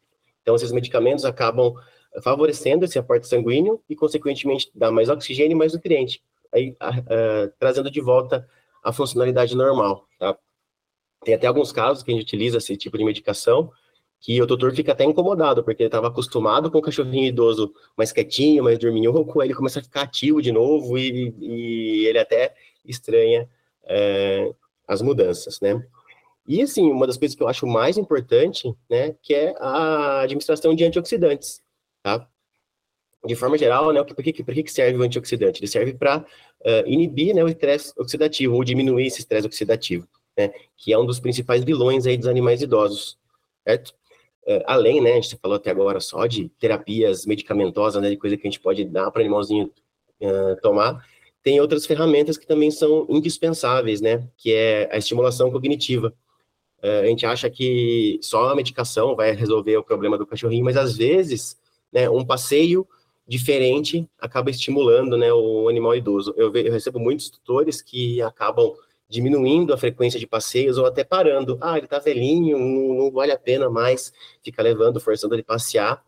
Então, 0.42 0.56
esses 0.56 0.72
medicamentos 0.72 1.26
acabam 1.26 1.74
favorecendo 2.24 2.86
esse 2.86 2.98
aporte 2.98 3.28
sanguíneo 3.28 3.82
e, 3.88 3.96
consequentemente, 3.96 4.72
dá 4.74 4.92
mais 4.92 5.10
oxigênio 5.10 5.52
e 5.52 5.58
mais 5.58 5.74
nutriente, 5.74 6.24
aí 6.52 6.72
uh, 6.72 7.52
trazendo 7.60 7.92
de 7.92 8.02
volta 8.02 8.48
a 8.84 8.92
funcionalidade 8.92 9.56
normal, 9.56 10.08
tá? 10.18 10.36
Tem 11.24 11.34
até 11.34 11.48
alguns 11.48 11.72
casos 11.72 12.02
que 12.02 12.12
a 12.12 12.14
gente 12.14 12.24
utiliza 12.24 12.58
esse 12.58 12.78
tipo 12.78 12.98
de 12.98 13.04
medicação 13.04 13.72
que 14.20 14.42
o 14.42 14.46
doutor 14.46 14.74
fica 14.76 14.92
até 14.92 15.06
incomodado, 15.06 15.64
porque 15.64 15.84
ele 15.84 15.88
estava 15.88 16.08
acostumado 16.08 16.70
com 16.70 16.80
o 16.80 16.82
cachorrinho 16.82 17.28
idoso 17.28 17.74
mais 17.98 18.12
quietinho, 18.12 18.64
mais 18.64 18.78
dorminhoco, 18.78 19.40
aí 19.40 19.48
ele 19.48 19.56
começa 19.56 19.80
a 19.80 19.84
ficar 19.84 20.02
ativo 20.02 20.42
de 20.42 20.52
novo 20.52 20.98
e, 20.98 21.34
e 21.40 22.06
ele 22.06 22.20
até 22.20 22.54
estranha 22.86 23.50
é, 23.84 24.54
as 24.88 25.02
mudanças, 25.02 25.60
né? 25.62 25.82
E, 26.48 26.64
assim, 26.64 26.92
uma 26.92 27.06
das 27.06 27.16
coisas 27.16 27.36
que 27.38 27.44
eu 27.44 27.48
acho 27.48 27.68
mais 27.68 27.96
importante, 27.96 28.74
né, 28.90 29.16
que 29.22 29.36
é 29.36 29.54
a 29.60 30.22
administração 30.22 30.74
de 30.74 30.84
antioxidantes, 30.84 31.62
tá? 32.02 32.28
De 33.24 33.36
forma 33.36 33.56
geral, 33.56 33.94
né, 33.94 34.04
por 34.04 34.16
que, 34.16 34.34
que 34.34 34.72
serve 34.72 34.98
o 34.98 35.04
antioxidante? 35.04 35.60
Ele 35.60 35.68
serve 35.68 35.94
para 35.94 36.20
uh, 36.20 36.26
eh, 36.64 36.84
inibir 36.88 37.36
né, 37.36 37.44
o 37.44 37.48
estresse 37.48 37.94
oxidativo, 37.98 38.56
ou 38.56 38.64
diminuir 38.64 39.06
esse 39.06 39.20
estresse 39.20 39.46
oxidativo, 39.46 40.08
né, 40.36 40.52
que 40.76 40.92
é 40.92 40.98
um 40.98 41.06
dos 41.06 41.20
principais 41.20 41.64
vilões 41.64 42.08
aí 42.08 42.18
dos 42.18 42.28
animais 42.28 42.64
idosos, 42.64 43.20
certo? 43.64 43.94
Uh, 44.50 44.64
além, 44.66 45.00
né, 45.00 45.12
a 45.12 45.16
gente 45.22 45.38
falou 45.38 45.58
até 45.58 45.70
agora 45.70 46.00
só 46.00 46.26
de 46.26 46.50
terapias 46.60 47.24
medicamentosas, 47.24 48.02
né, 48.02 48.10
de 48.10 48.18
coisa 48.18 48.36
que 48.36 48.48
a 48.48 48.50
gente 48.50 48.60
pode 48.60 48.84
dar 48.84 49.12
para 49.12 49.20
o 49.20 49.22
animalzinho 49.22 49.72
uh, 50.22 50.60
tomar, 50.60 51.06
tem 51.44 51.62
outras 51.62 51.86
ferramentas 51.86 52.36
que 52.36 52.48
também 52.48 52.72
são 52.72 53.06
indispensáveis, 53.10 54.02
né, 54.02 54.28
que 54.36 54.52
é 54.52 54.90
a 54.92 54.98
estimulação 54.98 55.52
cognitiva. 55.52 56.12
Uh, 56.82 57.04
a 57.04 57.06
gente 57.06 57.28
acha 57.28 57.48
que 57.48 58.20
só 58.24 58.50
a 58.50 58.56
medicação 58.56 59.16
vai 59.16 59.34
resolver 59.34 59.78
o 59.78 59.84
problema 59.84 60.18
do 60.18 60.26
cachorrinho, 60.26 60.66
mas 60.66 60.78
às 60.78 60.98
vezes, 60.98 61.56
né, 61.94 62.10
um 62.10 62.26
passeio 62.26 62.88
diferente 63.28 64.10
acaba 64.18 64.50
estimulando, 64.50 65.16
né, 65.16 65.32
o 65.32 65.70
animal 65.70 65.96
idoso. 65.96 66.34
Eu, 66.36 66.52
eu 66.56 66.72
recebo 66.72 67.00
muitos 67.00 67.30
tutores 67.30 67.84
que 67.84 68.20
acabam 68.24 68.74
diminuindo 69.10 69.74
a 69.74 69.78
frequência 69.78 70.20
de 70.20 70.28
passeios 70.28 70.78
ou 70.78 70.86
até 70.86 71.04
parando. 71.04 71.58
Ah, 71.60 71.78
ele 71.78 71.88
tá 71.88 71.98
velhinho, 71.98 72.60
não, 72.60 73.06
não 73.06 73.12
vale 73.12 73.32
a 73.32 73.40
pena 73.40 73.70
mais 73.70 74.14
ficar 74.44 74.62
levando, 74.62 75.00
forçando 75.00 75.34
ele 75.34 75.44
passear. 75.44 76.04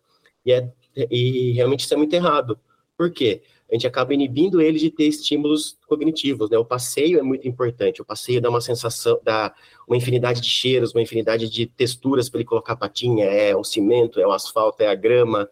E, 0.46 0.52
é, 0.52 0.70
e 1.10 1.52
realmente 1.54 1.82
isso 1.82 1.94
é 1.94 1.98
muito 1.98 2.14
errado. 2.14 2.60
Por 2.96 3.12
quê? 3.12 3.42
A 3.70 3.74
gente 3.74 3.88
acaba 3.88 4.14
inibindo 4.14 4.62
ele 4.62 4.78
de 4.78 4.92
ter 4.92 5.06
estímulos 5.06 5.78
cognitivos, 5.88 6.50
né? 6.50 6.58
O 6.58 6.66
passeio 6.66 7.18
é 7.18 7.24
muito 7.24 7.48
importante. 7.48 8.02
O 8.02 8.06
passeio 8.06 8.42
dá 8.42 8.50
uma 8.50 8.62
sensação, 8.62 9.20
dá 9.24 9.56
uma 9.88 9.96
infinidade 9.96 10.42
de 10.42 10.50
cheiros, 10.50 10.94
uma 10.94 11.02
infinidade 11.02 11.50
de 11.50 11.66
texturas 11.66 12.30
para 12.30 12.40
ele 12.40 12.48
colocar 12.48 12.74
a 12.74 12.76
patinha. 12.76 13.26
É 13.26 13.56
o 13.56 13.64
cimento, 13.64 14.20
é 14.20 14.28
o 14.28 14.32
asfalto, 14.32 14.84
é 14.84 14.88
a 14.88 14.94
grama, 14.96 15.50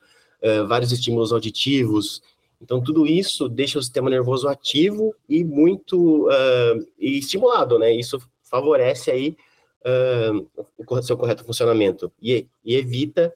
vários 0.68 0.91
estímulos 0.91 1.32
auditivos. 1.32 2.22
Então, 2.62 2.82
tudo 2.82 3.08
isso 3.08 3.48
deixa 3.48 3.80
o 3.80 3.82
sistema 3.82 4.10
nervoso 4.10 4.48
ativo 4.48 5.16
e 5.28 5.44
muito 5.44 6.28
uh, 6.28 6.86
e 6.98 7.18
estimulado, 7.18 7.80
né? 7.80 7.91
Isso 7.91 8.19
favorece 8.43 9.10
aí 9.10 9.38
uh, 9.86 10.48
o 10.78 11.02
seu 11.02 11.15
correto 11.15 11.45
funcionamento 11.45 12.12
e, 12.22 12.48
e 12.63 12.76
evita 12.76 13.34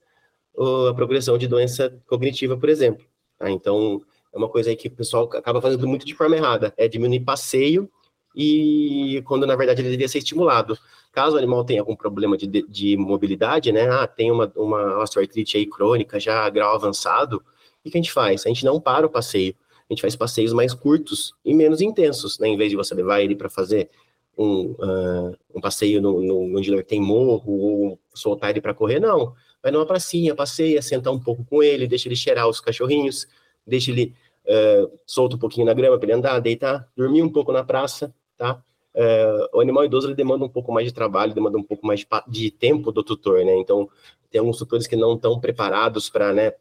uh, 0.56 0.88
a 0.88 0.94
progressão 0.94 1.38
de 1.38 1.48
doença 1.48 2.02
cognitiva, 2.06 2.58
por 2.58 2.70
exemplo. 2.70 3.06
Tá? 3.38 3.50
Então, 3.50 4.02
é 4.34 4.38
uma 4.38 4.50
coisa 4.50 4.70
aí 4.70 4.76
que 4.76 4.88
o 4.88 4.92
pessoal 4.92 5.30
acaba 5.34 5.62
fazendo 5.62 5.88
muito 5.88 6.06
de 6.06 6.16
forma 6.16 6.36
errada, 6.36 6.74
é 6.76 6.88
diminuir 6.88 7.22
passeio 7.22 7.90
e 8.36 9.22
quando 9.26 9.46
na 9.46 9.56
verdade 9.56 9.82
ele 9.82 9.90
deveria 9.90 10.08
ser 10.08 10.18
estimulado. 10.18 10.78
Caso 11.12 11.36
o 11.36 11.38
animal 11.38 11.64
tenha 11.64 11.82
algum 11.82 11.96
problema 11.96 12.36
de, 12.36 12.48
de 12.48 12.98
mobilidade, 12.98 13.72
né? 13.72 13.88
Ah, 13.88 14.08
tem 14.08 14.32
uma, 14.32 14.52
uma 14.56 15.00
osteoartrite 15.04 15.58
aí 15.58 15.68
crônica, 15.68 16.20
já 16.20 16.50
grau 16.50 16.74
avançado, 16.74 17.44
o 17.86 17.91
que 17.91 17.98
a 17.98 18.02
gente 18.02 18.12
faz? 18.12 18.46
A 18.46 18.50
gente 18.50 18.65
não 18.65 18.80
para 18.80 19.06
o 19.06 19.10
passeio, 19.10 19.56
a 19.89 19.93
gente 19.93 20.02
faz 20.02 20.15
passeios 20.15 20.54
mais 20.54 20.74
curtos 20.74 21.34
e 21.43 21.54
menos 21.54 21.82
intensos, 21.82 22.39
né? 22.39 22.48
Em 22.48 22.58
vez 22.58 22.69
de 22.69 22.76
você 22.76 22.96
levar 22.96 23.22
ele 23.22 23.36
para 23.36 23.50
fazer 23.50 23.89
um, 24.38 24.72
uh, 24.72 25.38
um 25.54 25.62
passeio 25.62 26.02
no, 26.02 26.22
no, 26.22 26.58
onde 26.58 26.84
tem 26.84 27.00
morro 27.00 27.52
ou 27.52 28.00
soltar 28.13 28.50
ele 28.50 28.62
para 28.62 28.74
correr, 28.74 29.00
não. 29.00 29.34
Vai 29.62 29.72
numa 29.72 29.86
pracinha, 29.86 30.36
passeia, 30.36 30.82
senta 30.82 31.12
um 31.12 31.19
pouco 31.19 31.46
com 31.46 31.62
ele, 31.62 31.88
deixa 31.88 32.08
ele 32.08 32.15
cheirar 32.15 32.48
os 32.48 32.60
cachorrinhos, 32.60 33.28
deixa 33.65 33.91
ele 33.91 34.13
uh, 34.46 34.91
solto 35.06 35.36
um 35.36 35.39
pouquinho 35.39 35.65
na 35.65 35.74
grama 35.74 35.98
para 35.98 36.06
ele 36.06 36.17
andar, 36.17 36.39
deitar, 36.39 36.88
dormir 36.96 37.22
um 37.22 37.30
pouco 37.30 37.52
na 37.52 37.63
praça, 37.63 38.13
tá? 38.38 38.62
Uh, 38.96 39.58
o 39.58 39.60
animal 39.60 39.86
idoso 39.86 40.08
ele 40.08 40.15
demanda 40.15 40.46
um 40.46 40.50
pouco 40.50 40.72
mais 40.72 40.88
de 40.88 40.93
trabalho, 40.93 41.34
demanda 41.34 41.58
um 41.58 41.63
pouco 41.63 41.86
mais 41.86 42.00
de, 42.00 42.08
de 42.28 42.52
tempo 42.52 42.91
do 42.91 43.04
tutor, 43.04 43.43
né? 43.43 43.58
Então, 43.58 43.89
tem 44.30 44.39
alguns 44.39 44.58
tutores 44.58 44.88
que 44.88 44.96
não 44.96 45.15
estão 45.15 45.39
preparados 45.39 46.10
para 46.10 46.34
né, 46.34 46.52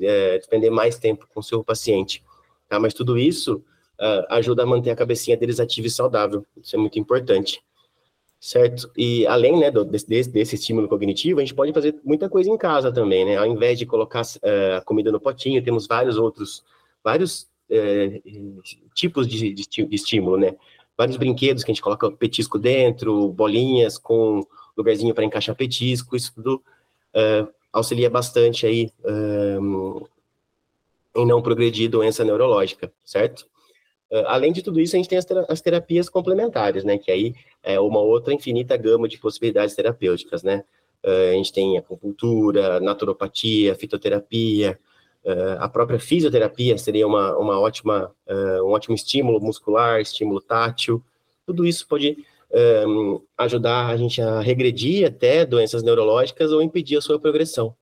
é, 0.00 0.38
despender 0.38 0.70
mais 0.70 0.98
tempo 0.98 1.26
com 1.32 1.40
o 1.40 1.42
seu 1.42 1.62
paciente. 1.62 2.22
Tá? 2.68 2.78
Mas 2.80 2.94
tudo 2.94 3.18
isso 3.18 3.62
uh, 4.00 4.26
ajuda 4.30 4.62
a 4.62 4.66
manter 4.66 4.90
a 4.90 4.96
cabecinha 4.96 5.36
deles 5.36 5.60
ativa 5.60 5.86
e 5.86 5.90
saudável. 5.90 6.44
Isso 6.56 6.74
é 6.74 6.78
muito 6.78 6.98
importante. 6.98 7.62
Certo? 8.40 8.90
E 8.96 9.24
além 9.26 9.60
né, 9.60 9.70
do, 9.70 9.84
desse, 9.84 10.28
desse 10.28 10.56
estímulo 10.56 10.88
cognitivo, 10.88 11.38
a 11.38 11.42
gente 11.42 11.54
pode 11.54 11.72
fazer 11.72 11.94
muita 12.04 12.28
coisa 12.28 12.50
em 12.50 12.58
casa 12.58 12.90
também, 12.90 13.24
né? 13.24 13.36
Ao 13.36 13.46
invés 13.46 13.78
de 13.78 13.86
colocar 13.86 14.22
uh, 14.22 14.78
a 14.78 14.80
comida 14.80 15.12
no 15.12 15.20
potinho, 15.20 15.62
temos 15.62 15.86
vários 15.86 16.16
outros, 16.16 16.64
vários 17.04 17.46
uh, 17.70 18.62
tipos 18.94 19.28
de, 19.28 19.52
de, 19.52 19.64
de 19.64 19.94
estímulo, 19.94 20.36
né? 20.36 20.56
Vários 20.98 21.16
brinquedos 21.16 21.62
que 21.62 21.70
a 21.70 21.74
gente 21.74 21.82
coloca 21.82 22.10
petisco 22.10 22.58
dentro, 22.58 23.28
bolinhas 23.28 23.96
com 23.96 24.44
lugarzinho 24.76 25.14
para 25.14 25.24
encaixar 25.24 25.54
petisco, 25.54 26.16
isso 26.16 26.34
tudo 26.34 26.62
uh, 27.14 27.48
auxilia 27.72 28.10
bastante 28.10 28.66
aí 28.66 28.90
um, 29.04 30.04
em 31.16 31.26
não 31.26 31.42
progredir 31.42 31.88
doença 31.90 32.24
neurológica, 32.24 32.92
certo? 33.04 33.46
Além 34.26 34.52
de 34.52 34.62
tudo 34.62 34.78
isso, 34.78 34.94
a 34.94 34.98
gente 34.98 35.08
tem 35.08 35.16
as, 35.16 35.26
as, 35.48 35.62
terapias 35.62 36.08
complementares, 36.08 36.84
né? 36.84 36.98
Que 36.98 37.10
aí 37.10 37.34
é 37.62 37.80
uma 37.80 38.00
outra 38.00 38.34
infinita 38.34 38.76
gama 38.76 39.08
de 39.08 39.18
possibilidades 39.18 39.74
terapêuticas, 39.74 40.42
né? 40.42 40.64
A 41.02 41.32
gente 41.32 41.50
tem 41.50 41.78
acupuntura, 41.78 42.78
naturopatia, 42.78 43.74
fitoterapia, 43.74 44.78
a 45.58 45.68
própria 45.68 45.98
fisioterapia 45.98 46.76
seria 46.76 47.06
uma, 47.06 47.36
uma 47.38 47.60
ótima, 47.60 48.14
um 48.64 48.70
ótimo 48.70 48.94
estímulo 48.94 49.40
muscular, 49.40 50.00
estímulo 50.00 50.40
tátil. 50.40 51.02
Tudo 51.46 51.64
isso 51.64 51.86
pode 51.86 52.24
um, 52.54 53.20
ajudar 53.38 53.86
a 53.86 53.96
gente 53.96 54.20
a 54.20 54.40
regredir 54.40 55.06
até 55.06 55.46
doenças 55.46 55.82
neurológicas 55.82 56.52
ou 56.52 56.62
impedir 56.62 56.96
a 56.96 57.00
sua 57.00 57.18
progressão. 57.18 57.74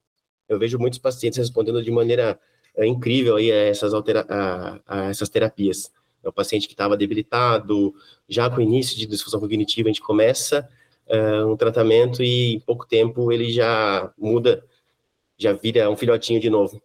Eu 0.48 0.58
vejo 0.58 0.78
muitos 0.78 0.98
pacientes 0.98 1.38
respondendo 1.38 1.82
de 1.82 1.90
maneira 1.90 2.38
é, 2.76 2.86
incrível 2.86 3.36
aí 3.36 3.50
a 3.50 3.56
essas, 3.56 3.92
altera 3.94 4.26
a, 4.28 4.80
a 4.86 5.10
essas 5.10 5.28
terapias. 5.28 5.90
É 6.22 6.28
o 6.28 6.32
paciente 6.32 6.66
que 6.66 6.74
estava 6.74 6.96
debilitado, 6.96 7.94
já 8.28 8.48
com 8.50 8.56
o 8.56 8.60
início 8.60 8.96
de 8.96 9.06
disfunção 9.06 9.40
cognitiva, 9.40 9.88
a 9.88 9.92
gente 9.92 10.02
começa 10.02 10.68
uh, 11.08 11.50
um 11.50 11.56
tratamento 11.56 12.22
e 12.22 12.56
em 12.56 12.60
pouco 12.60 12.86
tempo 12.86 13.32
ele 13.32 13.50
já 13.50 14.12
muda, 14.18 14.64
já 15.38 15.52
vira 15.52 15.90
um 15.90 15.96
filhotinho 15.96 16.40
de 16.40 16.50
novo. 16.50 16.80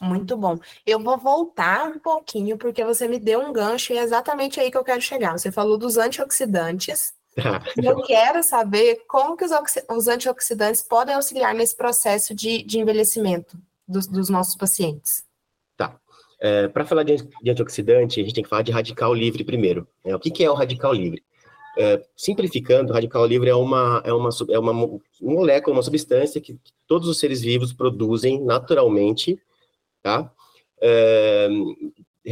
Muito 0.00 0.36
bom. 0.36 0.58
Eu 0.84 1.00
vou 1.00 1.16
voltar 1.16 1.86
um 1.86 1.98
pouquinho, 1.98 2.58
porque 2.58 2.84
você 2.84 3.08
me 3.08 3.18
deu 3.18 3.40
um 3.40 3.52
gancho 3.52 3.92
e 3.92 3.96
é 3.96 4.02
exatamente 4.02 4.60
aí 4.60 4.70
que 4.70 4.76
eu 4.76 4.84
quero 4.84 5.00
chegar. 5.00 5.32
Você 5.38 5.50
falou 5.52 5.78
dos 5.78 5.96
antioxidantes, 5.96 7.14
eu 7.82 8.02
quero 8.02 8.42
saber 8.42 9.02
como 9.08 9.36
que 9.36 9.44
os, 9.44 9.50
os, 9.90 10.08
antioxidantes 10.08 10.82
podem 10.82 11.14
auxiliar 11.14 11.54
nesse 11.54 11.76
processo 11.76 12.34
de, 12.34 12.62
de 12.62 12.78
envelhecimento 12.78 13.58
dos, 13.86 14.06
dos, 14.06 14.28
nossos 14.28 14.56
pacientes. 14.56 15.24
Tá. 15.76 15.98
É, 16.40 16.68
Para 16.68 16.84
falar 16.84 17.02
de, 17.02 17.16
de, 17.16 17.50
antioxidante, 17.50 18.20
a 18.20 18.22
gente 18.22 18.34
tem 18.34 18.44
que 18.44 18.50
falar 18.50 18.62
de 18.62 18.72
radical 18.72 19.12
livre 19.12 19.44
primeiro. 19.44 19.86
É, 20.04 20.14
o 20.14 20.20
que, 20.20 20.30
que, 20.30 20.44
é 20.44 20.50
o 20.50 20.54
radical 20.54 20.92
livre? 20.92 21.22
É, 21.76 22.04
simplificando, 22.16 22.92
o 22.92 22.94
radical 22.94 23.26
livre 23.26 23.50
é 23.50 23.54
uma, 23.54 24.00
é 24.04 24.12
uma, 24.12 24.28
é 24.50 24.58
uma 24.58 25.00
molécula, 25.20 25.76
uma 25.76 25.82
substância 25.82 26.40
que, 26.40 26.54
que 26.54 26.72
todos 26.86 27.08
os 27.08 27.18
seres 27.18 27.42
vivos 27.42 27.72
produzem 27.72 28.40
naturalmente, 28.40 29.36
tá? 30.00 30.30
É, 30.80 31.48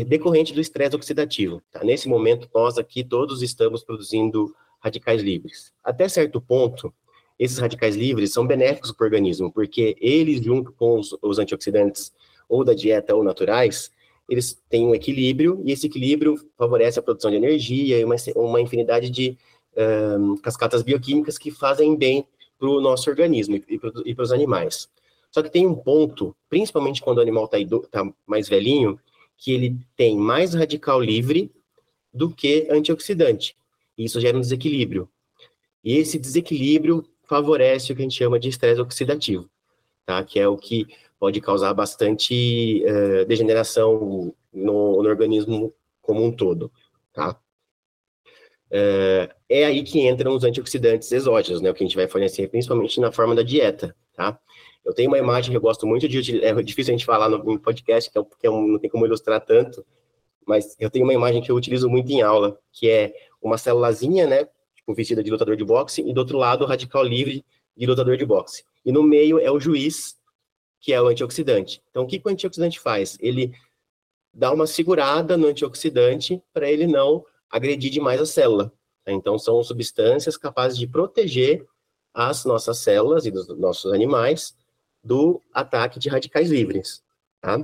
decorrente 0.07 0.55
do 0.55 0.61
estresse 0.61 0.97
oxidativo. 0.97 1.61
Tá? 1.71 1.83
Nesse 1.85 2.09
momento, 2.09 2.49
nós 2.55 2.79
aqui 2.79 3.03
todos 3.05 3.43
estamos 3.43 3.83
produzindo 3.85 4.55
radicais 4.83 5.23
livres. 5.23 5.73
Até 5.83 6.09
certo 6.09 6.41
ponto, 6.41 6.93
esses 7.39 7.59
radicais 7.59 7.97
livres 7.97 8.33
são 8.33 8.47
benéficos 8.47 8.93
para 8.93 9.05
o 9.05 9.07
organismo, 9.07 9.53
porque 9.53 9.97
eles, 10.01 10.43
junto 10.43 10.73
com 10.73 10.99
os, 10.99 11.17
os 11.23 11.39
antioxidantes 11.39 12.13
ou 12.49 12.65
da 12.65 12.75
dieta 12.75 13.15
ou 13.15 13.23
naturais, 13.23 13.91
eles 14.29 14.61
têm 14.69 14.87
um 14.87 14.95
equilíbrio, 14.95 15.61
e 15.65 15.73
esse 15.73 15.87
equilíbrio 15.87 16.39
favorece 16.57 16.99
a 16.99 17.03
produção 17.03 17.31
de 17.31 17.37
energia 17.37 17.99
e 17.99 18.05
uma, 18.05 18.17
uma 18.37 18.61
infinidade 18.61 19.11
de, 19.11 19.37
um, 19.77 20.37
cascatas 20.37 20.83
bioquímicas 20.83 21.39
que 21.39 21.51
fazem 21.51 21.97
bem 21.97 22.27
para 22.59 22.69
o 22.69 22.81
nosso 22.81 23.11
organismo 23.11 23.61
e 23.67 24.15
para 24.15 24.23
os 24.23 24.33
animais. 24.33 24.89
Só 25.31 25.43
que 25.43 25.51
tem 25.51 25.67
um 25.67 25.75
ponto, 25.75 26.37
principalmente 26.49 27.03
quando 27.03 27.19
o 27.19 27.23
animal 27.23 27.47
está 27.47 27.59
tá 27.91 28.13
mais 28.27 28.49
velhinho, 28.49 28.99
que 29.37 29.53
ele 29.53 29.77
tem 29.97 30.17
mais 30.17 30.55
radical 30.55 31.01
livre 31.01 31.51
do 32.13 32.31
que 32.31 32.69
antioxidante. 32.71 33.57
E 33.97 34.05
isso 34.05 34.21
gera 34.21 34.37
um 34.37 34.41
desequilíbrio. 34.41 35.09
E 35.85 35.97
esse 35.97 36.19
desequilíbrio 36.19 37.05
favorece 37.25 37.93
o 37.93 37.97
que 37.97 38.03
a 38.03 38.05
gente 38.05 38.17
chama 38.17 38.39
de 38.39 38.49
estresse 38.49 38.81
oxidativo, 38.81 39.49
tá? 40.07 40.23
que 40.23 40.39
é 40.39 40.47
o 40.47 40.57
que 40.57 40.87
pode 41.19 41.41
causar 41.41 41.73
bastante 41.73 42.85
uh, 42.85 43.25
degeneração 43.27 44.35
no, 44.53 45.03
no, 45.03 45.09
organismo 45.09 45.73
como 46.01 46.25
um 46.25 46.33
todo. 46.33 46.71
Tá? 47.13 47.39
Uh, 48.71 49.33
é 49.49 49.65
aí 49.65 49.83
que 49.83 50.07
entram 50.07 50.35
os 50.35 50.45
antioxidantes 50.45 51.11
exógenos, 51.13 51.61
né, 51.61 51.71
o 51.71 51.75
que 51.75 51.85
a 51.85 51.87
gente 51.87 51.97
vai 51.97 52.09
fornecer 52.09 52.49
principalmente 52.49 53.01
na 53.01 53.13
forma 53.13 53.35
da 53.35 53.43
dieta. 53.43 53.95
Tá? 54.15 54.39
Eu 54.85 54.93
tenho 54.93 55.09
uma 55.09 55.19
imagem 55.19 55.51
que 55.51 55.57
eu 55.57 55.61
gosto 55.61 55.87
muito 55.87 56.09
de 56.09 56.45
é 56.45 56.63
difícil 56.63 56.93
a 56.93 56.97
gente 56.97 57.07
falar 57.07 57.29
no, 57.29 57.59
podcast, 57.59 58.11
que, 58.11 58.19
é, 58.19 58.23
é 58.43 58.51
um, 58.51 58.67
não 58.67 58.79
tem 58.79 58.91
como 58.91 59.07
ilustrar 59.07 59.41
tanto, 59.41 59.85
mas 60.47 60.77
eu 60.79 60.91
tenho 60.91 61.05
uma 61.05 61.15
imagem 61.15 61.43
que 61.43 61.51
eu 61.51 61.57
utilizo 61.57 61.89
muito 61.89 62.11
em 62.11 62.23
aula, 62.23 62.59
que 62.73 62.89
é 62.89 63.13
uma 63.41 63.59
célulazinha, 63.59 64.27
né, 64.27 64.49
tipo, 64.75 64.95
vestida 64.95 65.23
de 65.23 65.31
lutador 65.31 65.57
de 65.57 65.65
boxe, 65.65 66.03
e 66.03 66.13
do 66.13 66.19
outro 66.19 66.39
lado 66.39 66.65
o 66.65 66.67
radical 66.67 67.03
livre 67.03 67.45
de 67.77 67.87
lutador 67.87 68.17
de 68.17 68.25
boxe. 68.25 68.65
E 68.85 68.93
no 68.93 69.03
meio 69.03 69.39
é 69.39 69.51
o 69.51 69.61
juiz, 69.61 70.17
que 70.81 70.93
é 70.93 71.01
o 71.01 71.07
antioxidante. 71.07 71.83
Então, 71.91 72.05
o 72.05 72.07
que, 72.07 72.21
o 72.25 72.29
antioxidante 72.29 72.81
faz? 72.81 73.17
Ele 73.21 73.53
dá 74.35 74.53
uma 74.53 74.67
segurada 74.67 75.37
no 75.37 75.47
antioxidante 75.47 76.43
para 76.53 76.71
ele 76.71 76.87
não 76.87 77.25
agredir 77.51 77.91
demais 77.91 78.21
a 78.21 78.27
célula. 78.27 78.73
Então, 79.07 79.39
são 79.39 79.63
substâncias 79.63 80.37
capazes 80.37 80.79
de 80.79 80.87
proteger 80.87 81.67
as 82.15 82.45
nossas 82.45 82.79
células 82.79 83.27
e 83.27 83.31
dos 83.31 83.49
nossos 83.59 83.93
animais 83.93 84.57
do 85.03 85.41
ataque 85.53 85.99
de 85.99 86.09
radicais 86.09 86.51
livres, 86.51 87.03
tá? 87.41 87.59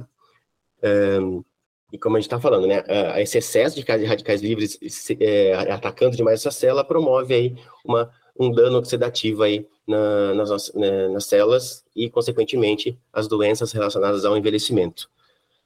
Um, 0.83 1.45
e 1.93 1.99
como 1.99 2.17
a 2.17 2.21
gente 2.21 2.27
está 2.27 2.39
falando, 2.39 2.67
né, 2.67 2.85
esse 3.17 3.39
excesso 3.39 3.77
de 3.77 3.83
radicais 3.83 4.43
livres 4.43 4.79
é, 5.19 5.55
atacando 5.55 6.17
demais 6.17 6.41
essa 6.41 6.51
célula 6.51 6.85
promove 6.85 7.35
aí 7.35 7.57
uma, 7.85 8.11
um 8.39 8.51
dano 8.53 8.79
oxidativo 8.79 9.43
aí 9.43 9.67
na, 9.87 10.35
nas, 10.35 10.73
né, 10.75 11.09
nas 11.09 11.25
células 11.25 11.85
e, 11.97 12.11
consequentemente, 12.11 12.99
as 13.13 13.27
doenças 13.27 13.73
relacionadas 13.73 14.25
ao 14.27 14.37
envelhecimento, 14.37 15.11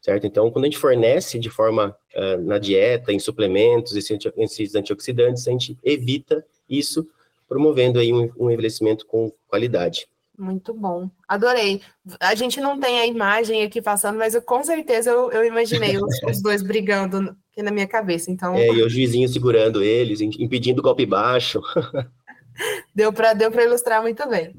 certo? 0.00 0.26
Então, 0.26 0.48
quando 0.50 0.64
a 0.64 0.68
gente 0.68 0.78
fornece 0.78 1.40
de 1.40 1.50
forma 1.50 1.96
uh, 2.14 2.40
na 2.40 2.58
dieta, 2.58 3.12
em 3.12 3.18
suplementos, 3.18 3.96
esses 3.96 4.74
antioxidantes, 4.76 5.48
a 5.48 5.50
gente 5.50 5.76
evita 5.82 6.44
isso, 6.70 7.06
promovendo 7.48 7.98
aí 7.98 8.12
um, 8.12 8.30
um 8.38 8.50
envelhecimento 8.50 9.04
com 9.06 9.32
qualidade. 9.48 10.06
Muito 10.38 10.72
bom. 10.72 11.10
Adorei. 11.28 11.82
A 12.18 12.34
gente 12.34 12.60
não 12.60 12.80
tem 12.80 13.00
a 13.00 13.06
imagem 13.06 13.62
aqui 13.62 13.82
passando, 13.82 14.18
mas 14.18 14.34
eu, 14.34 14.42
com 14.42 14.64
certeza 14.64 15.10
eu, 15.10 15.30
eu 15.30 15.44
imaginei 15.44 15.96
os, 15.98 16.22
os, 16.24 16.42
dois 16.42 16.62
brigando 16.62 17.36
aqui 17.50 17.62
na 17.62 17.70
minha 17.70 17.86
cabeça. 17.86 18.30
Então... 18.30 18.54
É, 18.54 18.68
e 18.68 18.82
o 18.82 18.88
juizinho 18.88 19.28
segurando 19.28 19.82
eles, 19.82 20.20
impedindo 20.20 20.80
o 20.80 20.82
golpe 20.82 21.04
baixo. 21.04 21.60
deu 22.94 23.12
para 23.12 23.34
deu 23.34 23.52
ilustrar 23.52 24.02
muito 24.02 24.26
bem. 24.28 24.54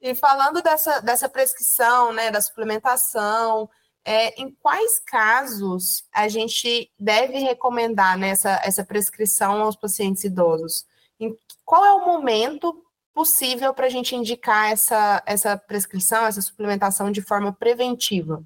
E 0.00 0.14
falando 0.14 0.62
dessa, 0.62 1.00
dessa 1.00 1.28
prescrição, 1.28 2.12
né, 2.12 2.30
da 2.30 2.40
suplementação, 2.40 3.68
é, 4.04 4.40
em 4.40 4.54
quais 4.60 4.98
casos 4.98 6.04
a 6.12 6.28
gente 6.28 6.90
deve 6.98 7.38
recomendar 7.38 8.18
né, 8.18 8.28
essa, 8.28 8.60
essa 8.64 8.84
prescrição 8.84 9.62
aos 9.62 9.76
pacientes 9.76 10.24
idosos? 10.24 10.84
Em, 11.18 11.34
qual 11.64 11.84
é 11.84 11.92
o 11.92 12.04
momento 12.04 12.84
possível 13.14 13.72
para 13.72 13.86
a 13.86 13.88
gente 13.88 14.16
indicar 14.16 14.72
essa, 14.72 15.22
essa 15.24 15.56
prescrição, 15.56 16.26
essa 16.26 16.42
suplementação 16.42 17.10
de 17.12 17.22
forma 17.22 17.52
preventiva? 17.52 18.42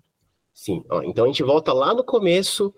Sim, 0.53 0.85
ó, 0.91 1.03
então 1.03 1.25
a 1.25 1.29
gente 1.29 1.43
volta 1.43 1.73
lá 1.73 1.95
no 1.95 2.05
começo 2.05 2.75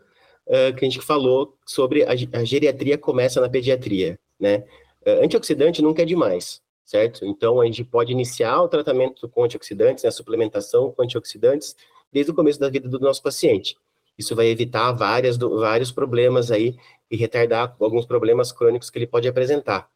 uh, 0.47 0.75
que 0.77 0.85
a 0.85 0.89
gente 0.89 1.01
falou 1.01 1.59
sobre 1.67 2.05
a, 2.05 2.11
a, 2.13 2.45
geriatria 2.45 2.97
começa 2.97 3.41
na 3.41 3.49
pediatria, 3.49 4.19
né? 4.39 4.59
Uh, 5.05 5.25
antioxidante 5.25 5.83
nunca 5.83 6.03
é 6.03 6.05
demais, 6.05 6.63
certo? 6.85 7.25
Então 7.25 7.61
a 7.61 7.67
gente 7.67 7.83
pode 7.83 8.13
iniciar 8.13 8.61
o 8.63 8.69
tratamento 8.69 9.29
com 9.29 9.43
antioxidantes, 9.43 10.05
né, 10.05 10.09
a 10.09 10.13
suplementação 10.13 10.93
com 10.93 11.03
antioxidantes, 11.03 11.75
desde 12.13 12.31
o 12.31 12.35
começo 12.35 12.61
da 12.61 12.69
vida 12.69 12.89
do 12.89 13.01
nosso 13.01 13.23
paciente. 13.23 13.77
Isso 14.17 14.37
vai 14.37 14.49
evitar 14.49 14.93
várias, 14.93 15.39
do, 15.39 15.59
vários 15.59 15.91
problemas 15.91 16.51
aí 16.51 16.77
e 17.11 17.17
retardar 17.17 17.75
alguns 17.81 18.05
problemas 18.05 18.53
crônicos 18.53 18.91
que 18.91 18.99
ele 18.99 19.07
pode 19.07 19.27
apresentar. 19.27 19.89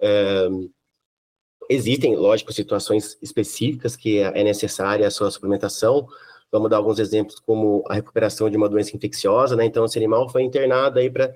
Uh, 0.00 0.68
Existem, 1.68 2.14
lógico, 2.14 2.52
situações 2.52 3.16
específicas 3.22 3.96
que 3.96 4.18
é 4.18 4.44
necessária 4.44 5.06
a 5.06 5.10
sua 5.10 5.30
suplementação. 5.30 6.06
Vamos 6.52 6.70
dar 6.70 6.76
alguns 6.76 6.98
exemplos, 6.98 7.40
como 7.40 7.82
a 7.88 7.94
recuperação 7.94 8.50
de 8.50 8.56
uma 8.56 8.68
doença 8.68 8.96
infecciosa, 8.96 9.56
né? 9.56 9.64
Então, 9.64 9.84
esse 9.84 9.98
animal 9.98 10.28
foi 10.28 10.42
internado 10.42 10.98
aí 10.98 11.10
para, 11.10 11.34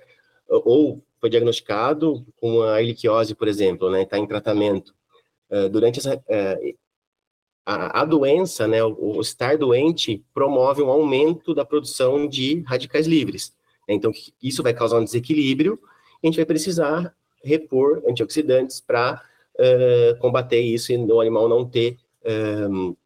ou 0.48 1.02
foi 1.20 1.30
diagnosticado 1.30 2.24
com 2.36 2.62
a 2.62 2.80
erliquiose, 2.80 3.34
por 3.34 3.48
exemplo, 3.48 3.90
né? 3.90 4.02
Está 4.02 4.18
em 4.18 4.26
tratamento. 4.26 4.94
Uh, 5.50 5.68
durante 5.68 5.98
essa, 5.98 6.16
uh, 6.16 6.76
a, 7.64 8.02
a, 8.02 8.04
doença, 8.04 8.68
né? 8.68 8.84
O, 8.84 9.16
o, 9.16 9.20
estar 9.20 9.56
doente 9.56 10.24
promove 10.34 10.82
um 10.82 10.90
aumento 10.90 11.54
da 11.54 11.64
produção 11.64 12.28
de 12.28 12.62
radicais 12.66 13.06
livres. 13.06 13.52
Então, 13.88 14.12
isso 14.42 14.62
vai 14.62 14.74
causar 14.74 14.98
um 14.98 15.04
desequilíbrio 15.04 15.80
e 16.22 16.26
a 16.26 16.30
gente 16.30 16.36
vai 16.36 16.44
precisar 16.44 17.14
repor 17.42 18.02
antioxidantes 18.06 18.80
para 18.80 19.22
uh, 19.59 20.18
combater 20.18 20.61
isso 20.61 20.92
e 20.92 20.97
o 20.97 21.21
animal 21.21 21.49
não 21.49 21.64
ter 21.64 21.99
um, 22.71 22.97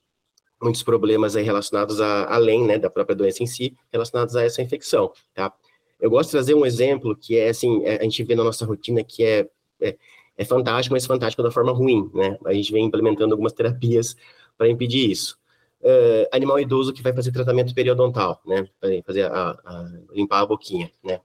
muitos 0.60 0.82
problemas 0.82 1.34
aí 1.34 1.42
relacionados 1.42 2.00
a, 2.00 2.32
além 2.32 2.64
né, 2.64 2.78
da 2.78 2.88
própria 2.88 3.16
doença 3.16 3.42
em 3.42 3.46
si, 3.46 3.76
relacionados 3.92 4.36
a 4.36 4.44
essa 4.44 4.62
infecção, 4.62 5.12
tá? 5.34 5.52
Eu 6.00 6.10
gosto 6.10 6.30
de 6.30 6.32
trazer 6.32 6.54
um 6.54 6.66
exemplo 6.66 7.16
que 7.16 7.36
é, 7.36 7.48
assim, 7.48 7.84
é, 7.84 7.96
a 7.96 8.02
gente 8.02 8.24
vê 8.24 8.34
na 8.34 8.42
nossa 8.42 8.66
rotina 8.66 9.04
que 9.04 9.22
é, 9.22 9.48
é, 9.80 9.96
é 10.36 10.44
fantástico, 10.44 10.94
mas 10.94 11.06
fantástico 11.06 11.42
da 11.42 11.50
forma 11.50 11.72
ruim, 11.72 12.10
né? 12.12 12.36
A 12.44 12.52
gente 12.52 12.72
vem 12.72 12.84
implementando 12.84 13.32
algumas 13.32 13.52
terapias 13.52 14.16
para 14.58 14.68
impedir 14.68 15.10
isso. 15.10 15.38
Uh, 15.80 16.26
animal 16.32 16.60
idoso 16.60 16.92
que 16.92 17.02
vai 17.02 17.12
fazer 17.12 17.32
tratamento 17.32 17.74
periodontal, 17.74 18.40
né? 18.44 18.68
Fazer 19.04 19.24
a, 19.24 19.50
a, 19.64 19.92
limpar 20.12 20.40
a 20.40 20.46
boquinha, 20.46 20.90
né? 21.04 21.20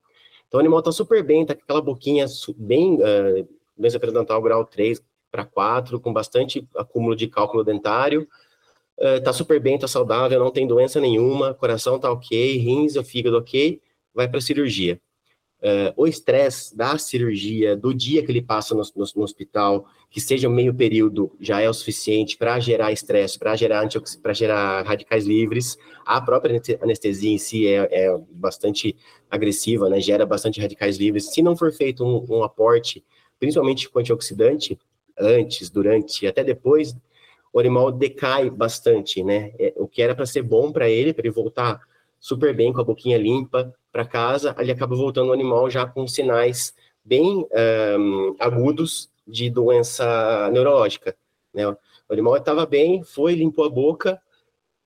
Então 0.46 0.58
o 0.58 0.60
animal 0.60 0.80
tá 0.80 0.92
super 0.92 1.22
bem, 1.24 1.44
tá 1.44 1.54
com 1.54 1.62
aquela 1.62 1.82
boquinha 1.82 2.26
bem, 2.56 2.94
uh, 2.94 3.48
doença 3.76 3.98
periodontal 3.98 4.40
grau 4.40 4.64
3, 4.64 5.00
para 5.30 5.44
4, 5.44 6.00
com 6.00 6.12
bastante 6.12 6.66
acúmulo 6.76 7.14
de 7.14 7.28
cálculo 7.28 7.64
dentário. 7.64 8.28
Está 8.98 9.30
uh, 9.30 9.34
super 9.34 9.60
bem, 9.60 9.76
está 9.76 9.86
saudável, 9.86 10.40
não 10.40 10.50
tem 10.50 10.66
doença 10.66 11.00
nenhuma, 11.00 11.54
coração 11.54 11.96
está 11.96 12.10
ok, 12.10 12.56
rins 12.58 12.96
e 12.96 13.04
fígado 13.04 13.38
ok, 13.38 13.80
vai 14.12 14.26
para 14.26 14.40
cirurgia. 14.40 15.00
Uh, 15.60 15.90
o 15.96 16.06
estresse 16.06 16.76
da 16.76 16.96
cirurgia, 16.98 17.76
do 17.76 17.92
dia 17.92 18.24
que 18.24 18.30
ele 18.30 18.40
passa 18.40 18.76
no, 18.76 18.82
no, 18.94 19.04
no, 19.16 19.22
hospital, 19.24 19.86
que 20.08 20.20
seja 20.20 20.48
meio 20.48 20.72
período, 20.72 21.32
já 21.40 21.60
é 21.60 21.68
o 21.68 21.74
suficiente 21.74 22.36
para 22.36 22.60
gerar 22.60 22.92
estresse, 22.92 23.36
para 23.36 23.56
gerar, 23.56 23.88
gerar 24.32 24.86
radicais 24.86 25.26
livres. 25.26 25.76
A 26.06 26.20
própria 26.20 26.62
anestesia 26.80 27.32
em 27.32 27.38
si 27.38 27.66
é, 27.66 27.88
é, 27.90 28.18
bastante 28.30 28.96
agressiva, 29.28 29.88
né? 29.88 30.00
gera 30.00 30.24
bastante 30.24 30.60
radicais 30.60 30.96
livres. 30.96 31.34
Se 31.34 31.42
não 31.42 31.56
for 31.56 31.72
feito 31.72 32.04
um, 32.04 32.24
um 32.36 32.44
aporte, 32.44 33.04
principalmente 33.40 33.88
com 33.88 33.98
antioxidante, 33.98 34.78
antes, 35.20 35.70
durante 35.70 36.24
e 36.24 36.28
até 36.28 36.44
depois, 36.44 36.94
o 37.52 37.58
animal 37.58 37.90
decai 37.90 38.50
bastante, 38.50 39.22
né? 39.22 39.52
É, 39.58 39.72
o 39.76 39.88
que 39.88 40.02
era 40.02 40.14
para 40.14 40.26
ser 40.26 40.42
bom 40.42 40.70
para 40.70 40.88
ele, 40.88 41.12
para 41.12 41.26
ele 41.26 41.34
voltar 41.34 41.80
super 42.20 42.54
bem 42.54 42.72
com 42.72 42.80
a 42.80 42.84
boquinha 42.84 43.16
limpa 43.16 43.74
para 43.92 44.04
casa, 44.04 44.54
ele 44.58 44.72
acaba 44.72 44.94
voltando 44.96 45.30
o 45.30 45.32
animal 45.32 45.70
já 45.70 45.86
com 45.86 46.06
sinais 46.06 46.74
bem 47.04 47.46
um, 47.98 48.36
agudos 48.38 49.10
de 49.26 49.48
doença 49.48 50.50
neurológica, 50.52 51.16
né? 51.54 51.66
O 51.68 52.12
animal 52.12 52.36
estava 52.36 52.64
bem, 52.64 53.02
foi, 53.02 53.34
limpou 53.34 53.64
a 53.64 53.70
boca, 53.70 54.20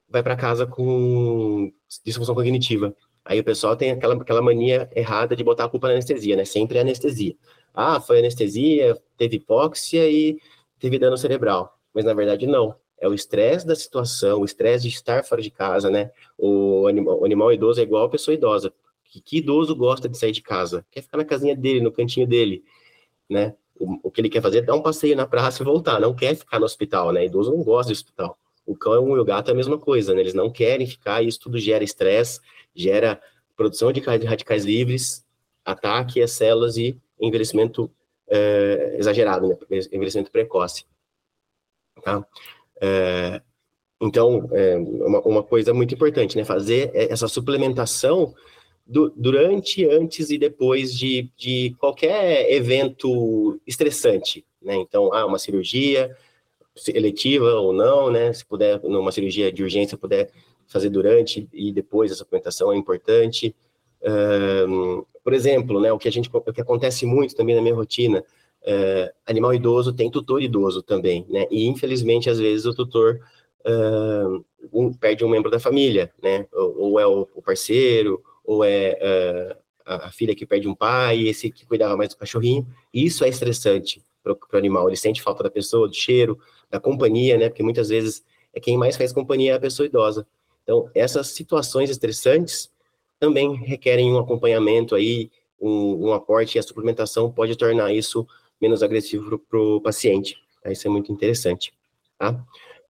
vai 0.09 0.23
para 0.23 0.37
casa 0.37 0.67
com 0.67 1.73
disfunção 2.05 2.35
cognitiva. 2.35 2.95
Aí 3.25 3.39
o 3.39 3.45
pessoal 3.45 3.77
tem 3.77 3.93
aquela, 3.93 4.15
aquela 4.15 4.43
mania 4.43 4.91
errada 4.95 5.37
de 5.37 5.45
botar 5.45 5.65
a 5.65 5.69
culpa 5.69 5.87
na 5.87 5.95
anestesia, 5.95 6.37
né? 6.37 6.45
Sempre 6.45 6.79
é 6.79 6.81
anestesia 6.81 7.37
ah, 7.75 8.01
foi 8.01 8.19
anestesia, 8.19 9.01
teve 9.17 9.37
hipóxia 9.37 10.09
e 10.11 10.39
teve 10.79 10.99
dano 10.99 11.17
cerebral. 11.17 11.79
Mas 11.95 12.05
na 12.05 12.15
verdade 12.15 12.47
não. 12.47 12.75
É 12.99 13.09
o 13.09 13.15
estresse 13.15 13.67
da 13.67 13.75
situação, 13.75 14.41
o 14.41 14.45
estresse 14.45 14.89
de 14.89 14.95
estar 14.95 15.25
fora 15.25 15.43
de 15.43 15.51
casa, 15.51 15.91
né? 15.91 16.13
O 16.39 16.87
animal, 16.87 17.21
o 17.21 17.25
animal 17.25 17.53
idoso 17.53 17.81
é 17.81 17.83
igual 17.83 18.05
a 18.05 18.09
pessoa 18.09 18.35
idosa. 18.35 18.73
Que, 19.05 19.21
que, 19.21 19.39
idoso 19.39 19.75
gosta 19.75 20.09
de 20.09 20.17
sair 20.17 20.31
de 20.31 20.41
casa? 20.41 20.87
Quer 20.89 21.03
ficar 21.03 21.19
na 21.19 21.25
casinha 21.25 21.57
dele, 21.57 21.81
no 21.81 21.91
cantinho 21.91 22.27
dele, 22.29 22.63
né? 23.29 23.55
O, 23.79 24.09
o, 24.09 24.11
que 24.11 24.21
ele 24.21 24.29
quer 24.29 24.41
fazer 24.41 24.59
é 24.59 24.63
dar 24.63 24.77
um 24.77 24.83
passeio 24.83 25.17
na 25.17 25.27
praça 25.27 25.63
e 25.63 25.65
voltar. 25.65 26.01
Não 26.01 26.15
quer 26.15 26.37
ficar 26.37 26.61
no 26.61 26.65
hospital, 26.65 27.13
né? 27.13 27.27
Idoso 27.27 27.51
não 27.51 27.65
gosta 27.65 27.93
de 27.93 27.99
hospital. 27.99 28.39
O 28.65 28.77
cão 28.77 29.17
e 29.17 29.19
o 29.19 29.25
gato 29.25 29.49
é 29.49 29.53
a 29.53 29.57
mesma 29.57 29.77
coisa, 29.77 30.15
né? 30.15 30.21
Eles 30.21 30.35
não 30.35 30.49
querem 30.49 30.87
ficar 30.87 31.23
e 31.23 31.27
isso 31.27 31.41
tudo 31.41 31.59
gera 31.59 31.83
estresse, 31.83 32.41
gera 32.73 33.21
produção 33.57 33.93
de 33.93 34.01
radicais 34.01 34.65
livres, 34.65 35.27
ataque 35.65 36.23
às 36.23 36.31
células 36.33 36.77
e 36.77 36.97
envelhecimento 37.23 37.91
é, 38.29 38.97
exagerado, 38.99 39.49
né? 39.49 39.57
Envelhecimento 39.93 40.31
precoce. 40.31 40.85
Tá? 42.03 42.27
É, 42.81 43.41
então, 44.01 44.49
é 44.53 44.77
uma, 44.77 45.21
uma, 45.21 45.43
coisa 45.43 45.73
muito 45.73 45.95
importante, 45.95 46.37
né? 46.37 46.45
Fazer 46.45 46.91
essa 46.95 47.29
suplementação 47.29 48.35
do, 48.87 49.11
durante, 49.11 49.85
antes 49.87 50.31
e 50.31 50.39
depois 50.39 50.97
de, 50.97 51.31
de 51.37 51.77
qualquer 51.79 52.51
evento 52.53 53.61
estressante, 53.67 54.45
né? 54.61 54.75
Então, 54.75 55.13
ah, 55.13 55.25
uma 55.25 55.39
cirurgia 55.39 56.17
eletiva 56.89 57.55
ou 57.55 57.73
não, 57.73 58.11
né? 58.11 58.33
Se 58.33 58.45
puder, 58.45 58.81
numa 58.83 59.13
cirurgia 59.13 59.53
de 59.53 59.63
urgência, 59.63 59.97
puder 59.97 60.31
fazer 60.67 60.89
durante 60.89 61.49
e 61.53 61.71
depois 61.73 62.11
a 62.11 62.15
suplementação 62.15 62.73
é 62.73 62.77
importante. 62.77 63.55
Um, 64.03 65.05
por 65.23 65.33
exemplo, 65.33 65.81
né, 65.81 65.93
o 65.93 65.99
que 65.99 66.09
a 66.09 66.13
gente, 66.13 66.29
o 66.33 66.53
que 66.53 66.61
acontece 66.61 67.07
muito 67.07 67.35
também 67.35 67.55
na 67.55 67.63
minha 67.63 67.75
rotina, 67.75 68.25
uh, 68.63 69.13
animal 69.27 69.55
idoso 69.55 69.93
tem 69.93 70.11
tutor 70.11 70.43
idoso 70.43 70.83
também, 70.83 71.27
né? 71.29 71.47
E 71.51 71.67
infelizmente 71.67 72.31
às 72.31 72.39
vezes 72.39 72.67
o 72.67 72.75
tutor 72.75 73.21
uh, 73.67 74.45
um, 74.73 74.93
perde 74.93 75.25
um 75.25 75.29
membro 75.29 75.51
da 75.51 75.61
família, 75.61 76.13
né? 76.23 76.47
Ou, 76.53 76.79
ou 76.79 77.01
é 77.01 77.07
o, 77.07 77.29
o, 77.35 77.43
parceiro, 77.43 78.23
ou 78.45 78.65
é 78.65 78.99
uh, 79.01 79.57
a, 79.85 80.07
a 80.07 80.11
filha 80.11 80.35
que 80.35 80.47
perde 80.47 80.69
um 80.69 80.75
pai, 80.75 81.27
esse 81.27 81.51
que 81.51 81.67
cuidava 81.67 81.97
mais 81.97 82.11
do 82.11 82.17
cachorrinho. 82.17 82.67
Isso 82.93 83.25
é 83.25 83.29
estressante 83.29 84.03
para 84.23 84.33
o 84.33 84.57
animal. 84.57 84.89
Ele 84.89 84.97
sente 84.97 85.23
falta 85.23 85.43
da 85.43 85.51
pessoa, 85.51 85.89
do 85.89 85.95
cheiro, 85.95 86.39
da 86.71 86.81
companhia, 86.81 87.37
né? 87.37 87.49
Porque 87.49 87.63
muitas 87.63 87.89
vezes 87.89 88.25
é 88.55 88.61
quem 88.61 88.77
mais 88.77 88.97
faz 88.97 89.13
companhia 89.13 89.53
é 89.53 89.57
a 89.57 89.61
pessoa 89.61 89.87
idosa. 89.87 90.27
Então, 90.63 90.89
essas 90.95 91.29
situações 91.29 91.91
estressantes 91.91 92.71
também 93.23 93.55
requerem 93.55 94.13
um 94.13 94.19
acompanhamento 94.19 94.97
aí, 94.97 95.31
um, 95.61 96.09
um 96.09 96.13
aporte, 96.13 96.57
e 96.57 96.59
a 96.59 96.63
suplementação 96.63 97.31
pode 97.31 97.55
tornar 97.55 97.95
isso 97.95 98.27
menos 98.61 98.83
agressivo 98.83 99.39
para 99.39 99.61
o 99.61 99.81
paciente. 99.81 100.37
Tá? 100.61 100.73
Isso 100.73 100.89
é 100.89 100.91
muito 100.91 101.13
interessante. 101.13 101.73
Tá? 102.19 102.45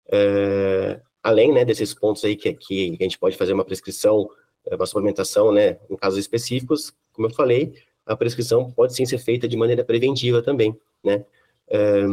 É, 0.08 1.02
além 1.24 1.52
né, 1.52 1.65
desses 1.65 1.96
pontos 1.96 2.24
aí 2.24 2.36
que, 2.36 2.54
que 2.54 2.96
a 3.00 3.04
gente 3.04 3.18
pode 3.18 3.36
fazer 3.38 3.54
uma 3.54 3.65
prescrição, 3.65 4.30
é, 4.68 4.76
uma 4.76 4.86
suplementação, 4.86 5.52
né, 5.52 5.80
em 5.89 5.96
casos 5.96 6.20
específicos, 6.20 6.94
como 7.12 7.26
eu 7.26 7.34
falei, 7.34 7.74
a 8.06 8.15
prescrição 8.15 8.70
pode 8.70 8.94
sim 8.94 9.08
ser 9.08 9.18
feita 9.18 9.48
de 9.48 9.58
maneira 9.58 9.84
preventiva 9.84 10.44
também, 10.44 10.80
né? 11.04 11.26
É, 11.68 12.04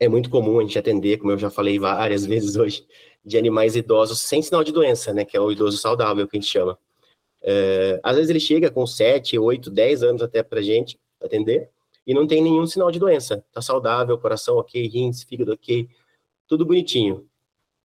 é 0.00 0.08
muito 0.08 0.30
comum 0.30 0.58
a 0.58 0.62
gente 0.62 0.78
atender, 0.78 1.18
como 1.18 1.32
eu 1.32 1.38
já 1.38 1.50
falei 1.50 1.78
várias 1.78 2.24
vezes 2.26 2.56
hoje, 2.56 2.86
de 3.22 3.36
animais 3.36 3.76
idosos 3.76 4.18
sem 4.22 4.40
sinal 4.40 4.64
de 4.64 4.72
doença, 4.72 5.12
né? 5.12 5.26
Que 5.26 5.36
é 5.36 5.40
o 5.40 5.52
idoso 5.52 5.76
saudável 5.76 6.26
que 6.26 6.38
a 6.38 6.40
gente 6.40 6.50
chama. 6.50 6.78
É, 7.42 8.00
às 8.02 8.16
vezes 8.16 8.30
ele 8.30 8.40
chega 8.40 8.70
com 8.70 8.86
7, 8.86 9.38
8, 9.38 9.70
10 9.70 10.02
anos 10.02 10.22
até 10.22 10.42
para 10.42 10.62
gente 10.62 10.98
atender 11.20 11.68
e 12.06 12.14
não 12.14 12.26
tem 12.26 12.42
nenhum 12.42 12.66
sinal 12.66 12.90
de 12.90 12.98
doença. 12.98 13.44
Tá 13.52 13.60
saudável, 13.60 14.18
coração 14.18 14.56
ok, 14.56 14.86
rins, 14.88 15.22
fígado 15.22 15.52
ok, 15.52 15.88
tudo 16.46 16.64
bonitinho. 16.64 17.26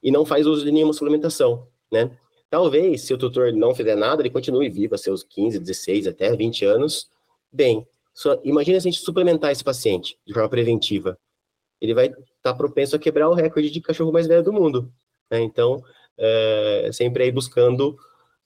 E 0.01 0.11
não 0.11 0.25
faz 0.25 0.45
uso 0.45 0.63
de 0.63 0.71
nenhuma 0.71 0.93
suplementação, 0.93 1.67
né? 1.91 2.11
Talvez, 2.49 3.01
se 3.01 3.13
o 3.13 3.17
tutor 3.17 3.51
não 3.51 3.75
fizer 3.75 3.95
nada, 3.95 4.21
ele 4.21 4.29
continue 4.29 4.69
vivo 4.69 4.95
a 4.95 4.97
seus 4.97 5.21
15, 5.21 5.59
16, 5.59 6.07
até 6.07 6.33
20 6.33 6.63
anos. 6.65 7.09
Bem, 7.51 7.85
só, 8.13 8.39
imagina 8.43 8.79
se 8.79 8.87
a 8.87 8.91
gente 8.91 9.03
suplementar 9.03 9.51
esse 9.51 9.63
paciente 9.63 10.17
de 10.25 10.33
forma 10.33 10.47
preventiva. 10.47 11.17
Ele 11.81 11.93
vai 11.93 12.07
estar 12.07 12.25
tá 12.41 12.53
propenso 12.53 12.95
a 12.95 12.99
quebrar 12.99 13.29
o 13.29 13.33
recorde 13.33 13.69
de 13.69 13.81
cachorro 13.81 14.13
mais 14.13 14.27
velho 14.27 14.43
do 14.43 14.53
mundo. 14.53 14.91
Né? 15.29 15.41
Então, 15.41 15.83
é, 16.17 16.89
sempre 16.93 17.23
aí 17.23 17.31
buscando 17.31 17.97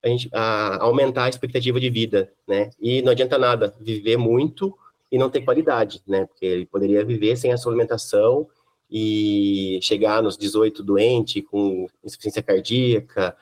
a 0.03 0.07
gente, 0.07 0.29
a 0.31 0.83
aumentar 0.83 1.25
a 1.25 1.29
expectativa 1.29 1.79
de 1.79 1.89
vida, 1.89 2.31
né? 2.47 2.71
E 2.79 3.01
não 3.01 3.11
adianta 3.11 3.37
nada 3.37 3.73
viver 3.79 4.17
muito 4.17 4.75
e 5.11 5.17
não 5.17 5.29
ter 5.29 5.41
qualidade, 5.41 6.01
né? 6.07 6.25
Porque 6.25 6.45
ele 6.45 6.65
poderia 6.65 7.03
viver 7.05 7.35
sem 7.35 7.51
a 7.51 7.57
sua 7.57 7.71
alimentação 7.71 8.47
e 8.89 9.79
chegar 9.81 10.21
nos 10.21 10.37
18 10.37 10.83
doente, 10.83 11.41
com 11.41 11.87
insuficiência 12.03 12.41
cardíaca, 12.41 13.35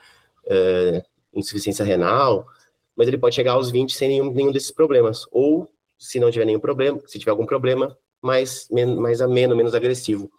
uh, 0.45 1.03
insuficiência 1.33 1.85
renal, 1.85 2.45
mas 2.95 3.07
ele 3.07 3.17
pode 3.17 3.35
chegar 3.35 3.53
aos 3.53 3.71
20 3.71 3.95
sem 3.95 4.09
nenhum, 4.09 4.31
nenhum 4.31 4.51
desses 4.51 4.71
problemas. 4.71 5.25
Ou, 5.31 5.67
se 5.97 6.19
não 6.19 6.29
tiver 6.29 6.45
nenhum 6.45 6.59
problema, 6.59 6.99
se 7.07 7.17
tiver 7.17 7.31
algum 7.31 7.45
problema, 7.45 7.97
mais, 8.21 8.67
mais 8.69 9.21
ameno, 9.21 9.55
menos 9.55 9.73
agressivo 9.73 10.29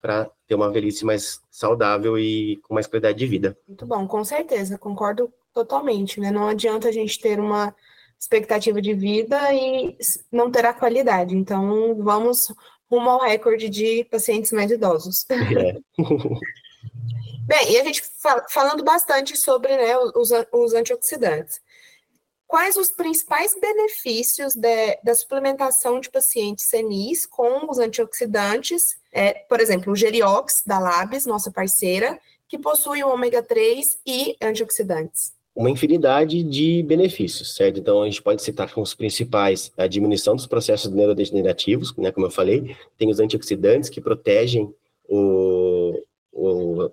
para 0.00 0.30
ter 0.46 0.54
uma 0.54 0.70
velhice 0.70 1.04
mais 1.04 1.40
saudável 1.50 2.18
e 2.18 2.58
com 2.58 2.74
mais 2.74 2.86
qualidade 2.86 3.18
de 3.18 3.26
vida. 3.26 3.56
Muito 3.66 3.86
bom, 3.86 4.06
com 4.06 4.22
certeza, 4.22 4.76
concordo 4.76 5.32
totalmente, 5.54 6.20
né? 6.20 6.30
Não 6.30 6.48
adianta 6.48 6.88
a 6.88 6.92
gente 6.92 7.18
ter 7.18 7.38
uma 7.38 7.74
expectativa 8.18 8.82
de 8.82 8.92
vida 8.92 9.54
e 9.54 9.96
não 10.30 10.50
ter 10.50 10.66
a 10.66 10.74
qualidade. 10.74 11.36
Então, 11.36 11.96
vamos 12.02 12.52
rumo 12.90 13.08
ao 13.08 13.20
recorde 13.20 13.68
de 13.68 14.04
pacientes 14.10 14.52
mais 14.52 14.70
idosos. 14.70 15.24
É. 15.30 15.78
Bem, 17.46 17.72
e 17.72 17.80
a 17.80 17.84
gente 17.84 18.02
fal 18.20 18.42
falando 18.48 18.82
bastante 18.82 19.36
sobre 19.36 19.76
né, 19.76 19.96
os, 20.14 20.30
os 20.52 20.74
antioxidantes. 20.74 21.60
Quais 22.46 22.76
os 22.76 22.88
principais 22.88 23.54
benefícios 23.58 24.54
de, 24.54 24.98
da 25.02 25.14
suplementação 25.14 26.00
de 26.00 26.10
pacientes 26.10 26.66
senis 26.66 27.26
com 27.26 27.70
os 27.70 27.78
antioxidantes 27.78 28.96
é, 29.14 29.32
por 29.48 29.60
exemplo, 29.60 29.92
o 29.92 29.96
Geriox, 29.96 30.64
da 30.66 30.80
Labs, 30.80 31.24
nossa 31.24 31.48
parceira, 31.48 32.18
que 32.48 32.58
possui 32.58 33.04
o 33.04 33.08
ômega 33.08 33.40
3 33.40 34.00
e 34.04 34.36
antioxidantes. 34.42 35.32
Uma 35.54 35.70
infinidade 35.70 36.42
de 36.42 36.82
benefícios, 36.82 37.54
certo? 37.54 37.78
Então, 37.78 38.02
a 38.02 38.06
gente 38.06 38.20
pode 38.20 38.42
citar 38.42 38.72
como 38.72 38.82
os 38.82 38.94
principais 38.94 39.70
a 39.76 39.86
diminuição 39.86 40.34
dos 40.34 40.46
processos 40.46 40.92
neurodegenerativos, 40.92 41.96
né, 41.96 42.10
como 42.10 42.26
eu 42.26 42.30
falei, 42.30 42.74
tem 42.98 43.08
os 43.08 43.20
antioxidantes 43.20 43.88
que 43.88 44.00
protegem 44.00 44.74
o, 45.08 46.02
o, 46.32 46.90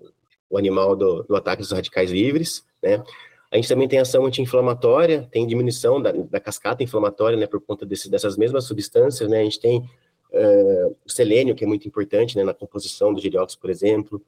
o 0.48 0.58
animal 0.58 0.96
do, 0.96 1.24
do 1.24 1.36
ataque 1.36 1.64
dos 1.64 1.72
radicais 1.72 2.12
livres, 2.12 2.64
né? 2.84 3.04
A 3.50 3.58
gente 3.58 3.68
também 3.68 3.88
tem 3.88 4.00
ação 4.00 4.26
anti-inflamatória, 4.26 5.28
tem 5.30 5.46
diminuição 5.46 6.02
da, 6.02 6.12
da 6.12 6.40
cascata 6.40 6.84
inflamatória, 6.84 7.38
né, 7.38 7.48
por 7.48 7.60
conta 7.60 7.86
desse, 7.86 8.10
dessas 8.10 8.38
mesmas 8.38 8.64
substâncias, 8.66 9.30
né? 9.30 9.42
A 9.42 9.44
gente 9.44 9.60
tem 9.60 9.80
uh, 9.80 10.96
selênio, 11.06 11.56
que 11.56 11.64
é 11.64 11.68
muito 11.68 11.88
importante 11.88 12.38
né, 12.38 12.44
na 12.44 12.54
composição 12.54 13.14
do 13.14 13.20
girióxido, 13.20 13.60
por 13.60 13.70
exemplo, 13.70 14.22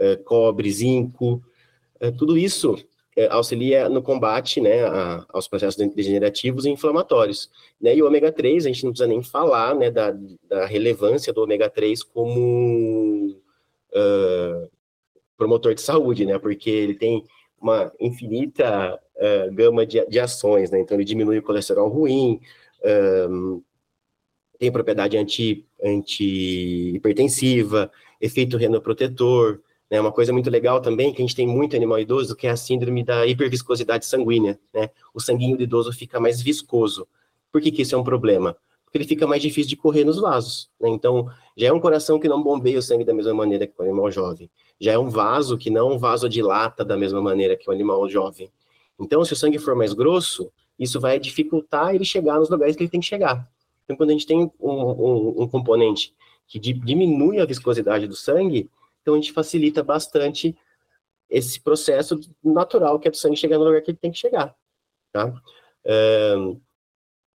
uh, 0.00 0.22
cobre, 0.24 0.70
zinco, 0.70 1.42
uh, 2.02 2.12
tudo 2.18 2.36
isso 2.36 2.76
auxilia 3.30 3.88
no 3.88 4.02
combate 4.02 4.60
né, 4.60 4.84
a, 4.84 5.24
aos 5.30 5.48
processos 5.48 5.82
degenerativos 5.94 6.66
e 6.66 6.70
inflamatórios. 6.70 7.50
Né, 7.80 7.96
e 7.96 8.02
o 8.02 8.06
ômega 8.06 8.30
3, 8.30 8.66
a 8.66 8.68
gente 8.68 8.84
não 8.84 8.92
precisa 8.92 9.08
nem 9.08 9.22
falar 9.22 9.74
né, 9.74 9.90
da, 9.90 10.14
da 10.48 10.66
relevância 10.66 11.32
do 11.32 11.42
ômega 11.42 11.70
3 11.70 12.02
como 12.02 13.40
promotor 15.38 15.74
de 15.74 15.80
saúde, 15.80 16.26
né, 16.26 16.38
porque 16.38 16.68
ele 16.68 16.94
tem 16.94 17.24
uma 17.58 17.90
infinita 17.98 19.00
gama 19.52 19.86
de, 19.86 20.04
de 20.06 20.20
ações, 20.20 20.70
né, 20.70 20.80
então 20.80 20.96
ele 20.96 21.04
diminui 21.04 21.38
o 21.38 21.42
colesterol 21.42 21.88
ruim, 21.88 22.38
tem 24.58 24.70
propriedade 24.70 25.16
anti, 25.16 25.66
anti-hipertensiva, 25.82 27.90
efeito 28.20 28.56
renoprotetor, 28.56 29.60
né? 29.90 30.00
Uma 30.00 30.12
coisa 30.12 30.32
muito 30.32 30.50
legal 30.50 30.80
também, 30.80 31.12
que 31.12 31.22
a 31.22 31.24
gente 31.24 31.36
tem 31.36 31.46
muito 31.46 31.76
animal 31.76 31.98
idoso, 31.98 32.34
que 32.36 32.46
é 32.46 32.50
a 32.50 32.56
síndrome 32.56 33.04
da 33.04 33.26
hiperviscosidade 33.26 34.06
sanguínea, 34.06 34.58
né? 34.74 34.90
O 35.14 35.20
sanguinho 35.20 35.56
do 35.56 35.62
idoso 35.62 35.92
fica 35.92 36.18
mais 36.20 36.40
viscoso. 36.40 37.06
Por 37.52 37.60
que, 37.60 37.70
que 37.70 37.82
isso 37.82 37.94
é 37.94 37.98
um 37.98 38.04
problema? 38.04 38.56
Porque 38.84 38.98
ele 38.98 39.04
fica 39.04 39.26
mais 39.26 39.42
difícil 39.42 39.70
de 39.70 39.76
correr 39.76 40.04
nos 40.04 40.20
vasos, 40.20 40.70
né? 40.80 40.88
Então, 40.88 41.30
já 41.56 41.68
é 41.68 41.72
um 41.72 41.80
coração 41.80 42.18
que 42.18 42.28
não 42.28 42.42
bombeia 42.42 42.78
o 42.78 42.82
sangue 42.82 43.04
da 43.04 43.14
mesma 43.14 43.34
maneira 43.34 43.66
que 43.66 43.74
o 43.78 43.82
animal 43.82 44.10
jovem. 44.10 44.50
Já 44.80 44.92
é 44.92 44.98
um 44.98 45.08
vaso 45.08 45.56
que 45.56 45.70
não 45.70 45.98
vasodilata 45.98 46.84
da 46.84 46.96
mesma 46.96 47.20
maneira 47.20 47.56
que 47.56 47.68
o 47.68 47.72
animal 47.72 48.08
jovem. 48.08 48.50
Então, 48.98 49.24
se 49.24 49.32
o 49.32 49.36
sangue 49.36 49.58
for 49.58 49.74
mais 49.74 49.92
grosso, 49.92 50.50
isso 50.78 51.00
vai 51.00 51.18
dificultar 51.18 51.94
ele 51.94 52.04
chegar 52.04 52.38
nos 52.38 52.50
lugares 52.50 52.76
que 52.76 52.82
ele 52.82 52.90
tem 52.90 53.00
que 53.00 53.06
chegar. 53.06 53.48
Então, 53.84 53.96
quando 53.96 54.10
a 54.10 54.12
gente 54.12 54.26
tem 54.26 54.38
um, 54.38 54.50
um, 54.60 55.42
um 55.42 55.48
componente 55.48 56.14
que 56.46 56.58
diminui 56.58 57.40
a 57.40 57.46
viscosidade 57.46 58.06
do 58.06 58.14
sangue, 58.14 58.68
então 59.06 59.14
a 59.14 59.18
gente 59.18 59.32
facilita 59.32 59.84
bastante 59.84 60.56
esse 61.30 61.60
processo 61.60 62.18
natural 62.42 62.98
que 62.98 63.06
é 63.06 63.10
do 63.10 63.16
sangue 63.16 63.36
chegar 63.36 63.56
no 63.56 63.64
lugar 63.64 63.80
que 63.80 63.92
ele 63.92 63.98
tem 63.98 64.10
que 64.10 64.18
chegar, 64.18 64.52
tá? 65.12 65.32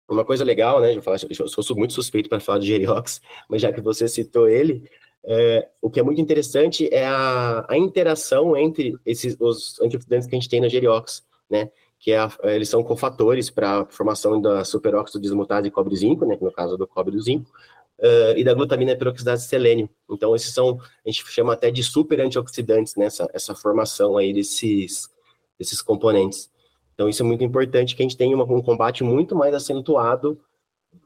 uma 0.10 0.26
coisa 0.26 0.44
legal, 0.44 0.82
né, 0.82 0.96
eu, 0.96 1.04
falar, 1.04 1.20
eu 1.22 1.48
sou 1.48 1.78
muito 1.78 1.94
suspeito 1.94 2.28
para 2.28 2.40
falar 2.40 2.58
de 2.58 2.66
Geriox, 2.66 3.22
mas 3.48 3.62
já 3.62 3.72
que 3.72 3.80
você 3.80 4.08
citou 4.08 4.50
ele, 4.50 4.90
é, 5.24 5.70
o 5.80 5.92
que 5.92 6.00
é 6.00 6.04
muito 6.04 6.20
interessante 6.20 6.92
é 6.92 7.06
a, 7.06 7.64
a 7.70 7.78
interação 7.78 8.58
entre 8.58 8.98
esses, 9.06 9.38
os 9.40 9.80
antioxidantes 9.80 10.28
que 10.28 10.36
a 10.36 10.40
gente 10.40 10.50
tem 10.50 10.62
na 10.62 10.68
Geriox, 10.68 11.24
né, 11.48 11.70
que 12.00 12.12
é 12.12 12.18
a, 12.18 12.32
eles 12.46 12.70
são 12.70 12.84
cofatores 12.84 13.52
para 13.52 13.82
a 13.82 13.86
formação 13.86 14.42
da 14.42 14.66
superóxido 14.66 15.22
desmutase 15.22 15.66
de 15.66 15.72
cobre 15.72 15.96
zinco, 15.96 16.26
né, 16.26 16.36
no 16.42 16.52
caso 16.52 16.76
do 16.76 16.88
cobre 16.88 17.16
do 17.16 17.22
zinco, 17.22 17.52
uh, 18.00 18.38
e 18.38 18.44
da 18.44 18.54
glutamina 18.54 18.96
peroxidase 18.96 19.44
de 19.44 19.50
selênio. 19.50 19.90
Então, 20.10 20.36
esses 20.36 20.54
são, 20.54 20.80
a 21.06 21.10
gente 21.10 21.26
chama 21.30 21.54
até 21.54 21.70
de 21.70 21.84
super 21.84 22.20
antioxidantes, 22.22 22.96
né, 22.96 23.06
essa, 23.06 23.30
essa 23.34 23.56
formação 23.56 24.18
aí 24.18 24.34
desses, 24.34 25.10
desses 25.58 25.82
componentes. 25.82 26.50
Então, 26.94 27.08
isso 27.08 27.24
é 27.24 27.26
muito 27.26 27.44
importante, 27.44 27.96
que 27.96 28.02
a 28.02 28.06
gente 28.06 28.18
tenha 28.18 28.36
uma, 28.36 28.46
um 28.46 28.62
combate 28.62 29.04
muito 29.04 29.36
mais 29.36 29.54
acentuado 29.54 30.40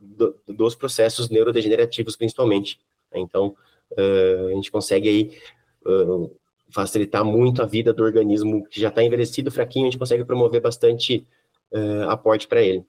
do, 0.02 0.36
dos 0.48 0.76
processos 0.76 1.30
neurodegenerativos, 1.30 2.16
principalmente. 2.16 2.80
Então, 3.14 3.56
uh, 3.92 4.48
a 4.48 4.54
gente 4.54 4.72
consegue 4.72 5.10
aí 5.10 5.38
uh, 5.86 6.36
facilitar 6.72 7.24
muito 7.24 7.62
a 7.62 7.66
vida 7.66 7.94
do 7.94 8.04
organismo 8.04 8.66
que 8.68 8.82
já 8.82 8.90
está 8.90 9.04
envelhecido, 9.04 9.52
fraquinho, 9.52 9.86
a 9.86 9.92
gente 9.92 10.00
consegue 10.00 10.26
promover 10.26 10.62
bastante 10.62 11.28
uh, 11.72 12.10
aporte 12.10 12.48
para 12.48 12.62
ele. 12.62 12.84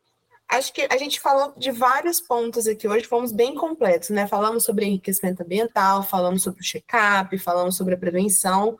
Acho 0.54 0.72
que 0.72 0.86
a 0.88 0.96
gente 0.96 1.18
falou 1.18 1.52
de 1.56 1.72
vários 1.72 2.20
pontos 2.20 2.68
aqui 2.68 2.86
hoje, 2.86 3.06
fomos 3.06 3.32
bem 3.32 3.56
completos, 3.56 4.10
né? 4.10 4.28
Falamos 4.28 4.62
sobre 4.62 4.86
enriquecimento 4.86 5.42
ambiental, 5.42 6.04
falamos 6.04 6.44
sobre 6.44 6.60
o 6.60 6.64
check-up, 6.64 7.36
falamos 7.38 7.76
sobre 7.76 7.94
a 7.94 7.98
prevenção. 7.98 8.78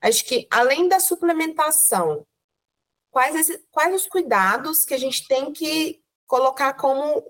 Acho 0.00 0.24
que 0.24 0.48
além 0.50 0.88
da 0.88 0.98
suplementação, 0.98 2.26
quais, 3.08 3.36
esse, 3.36 3.64
quais 3.70 3.94
os 3.94 4.08
cuidados 4.08 4.84
que 4.84 4.94
a 4.94 4.98
gente 4.98 5.28
tem 5.28 5.52
que 5.52 6.00
colocar 6.26 6.72
como 6.72 7.24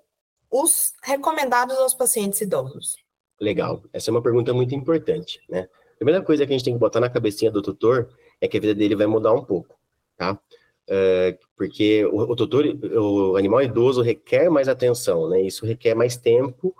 os 0.50 0.94
recomendados 1.02 1.76
aos 1.76 1.92
pacientes 1.92 2.40
idosos? 2.40 2.96
Legal, 3.38 3.82
essa 3.92 4.08
é 4.08 4.12
uma 4.12 4.22
pergunta 4.22 4.54
muito 4.54 4.74
importante, 4.74 5.38
né? 5.50 5.68
A 5.92 5.96
primeira 5.96 6.22
coisa 6.22 6.46
que 6.46 6.52
a 6.54 6.56
gente 6.56 6.64
tem 6.64 6.72
que 6.72 6.80
botar 6.80 6.98
na 6.98 7.10
cabecinha 7.10 7.50
do 7.50 7.60
tutor 7.60 8.08
é 8.40 8.48
que 8.48 8.56
a 8.56 8.60
vida 8.60 8.74
dele 8.74 8.96
vai 8.96 9.06
mudar 9.06 9.34
um 9.34 9.44
pouco, 9.44 9.78
tá? 10.16 10.40
É, 10.94 11.38
porque 11.56 12.04
o, 12.04 12.18
o 12.18 12.36
tutor, 12.36 12.66
o 12.66 13.34
animal 13.36 13.62
idoso 13.62 14.02
requer 14.02 14.50
mais 14.50 14.68
atenção, 14.68 15.26
né? 15.26 15.40
Isso 15.40 15.64
requer 15.64 15.94
mais 15.94 16.18
tempo 16.18 16.76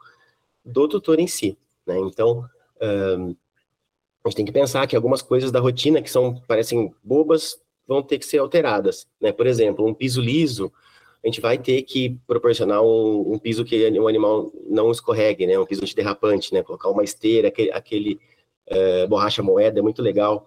do 0.63 0.87
tutor 0.87 1.19
em 1.19 1.27
si, 1.27 1.57
né? 1.87 1.99
Então, 1.99 2.45
um, 3.19 3.35
a 4.23 4.29
gente 4.29 4.37
tem 4.37 4.45
que 4.45 4.53
pensar 4.53 4.87
que 4.87 4.95
algumas 4.95 5.23
coisas 5.23 5.51
da 5.51 5.61
rotina 5.61 6.03
que 6.03 6.11
são 6.11 6.35
parecem 6.47 6.95
bobas 7.03 7.59
vão 7.89 8.03
ter 8.03 8.19
que 8.19 8.27
ser 8.27 8.37
alteradas, 8.37 9.09
né? 9.19 9.33
Por 9.33 9.47
exemplo, 9.47 9.87
um 9.87 9.95
piso 9.95 10.21
liso, 10.21 10.71
a 11.25 11.27
gente 11.27 11.41
vai 11.41 11.57
ter 11.57 11.81
que 11.81 12.19
proporcionar 12.27 12.83
um, 12.83 13.33
um 13.33 13.39
piso 13.39 13.65
que 13.65 13.99
o 13.99 14.09
animal 14.09 14.53
não 14.69 14.91
escorregue, 14.91 15.47
né? 15.47 15.59
Um 15.59 15.65
piso 15.65 15.81
antiderrapante, 15.81 16.53
né? 16.53 16.63
Colocar 16.63 16.91
uma 16.91 17.03
esteira, 17.03 17.49
aquele, 17.49 17.73
aquele 17.73 18.21
é, 18.67 19.07
borracha 19.07 19.43
moeda 19.43 19.79
é 19.79 19.83
muito 19.83 20.03
legal, 20.03 20.47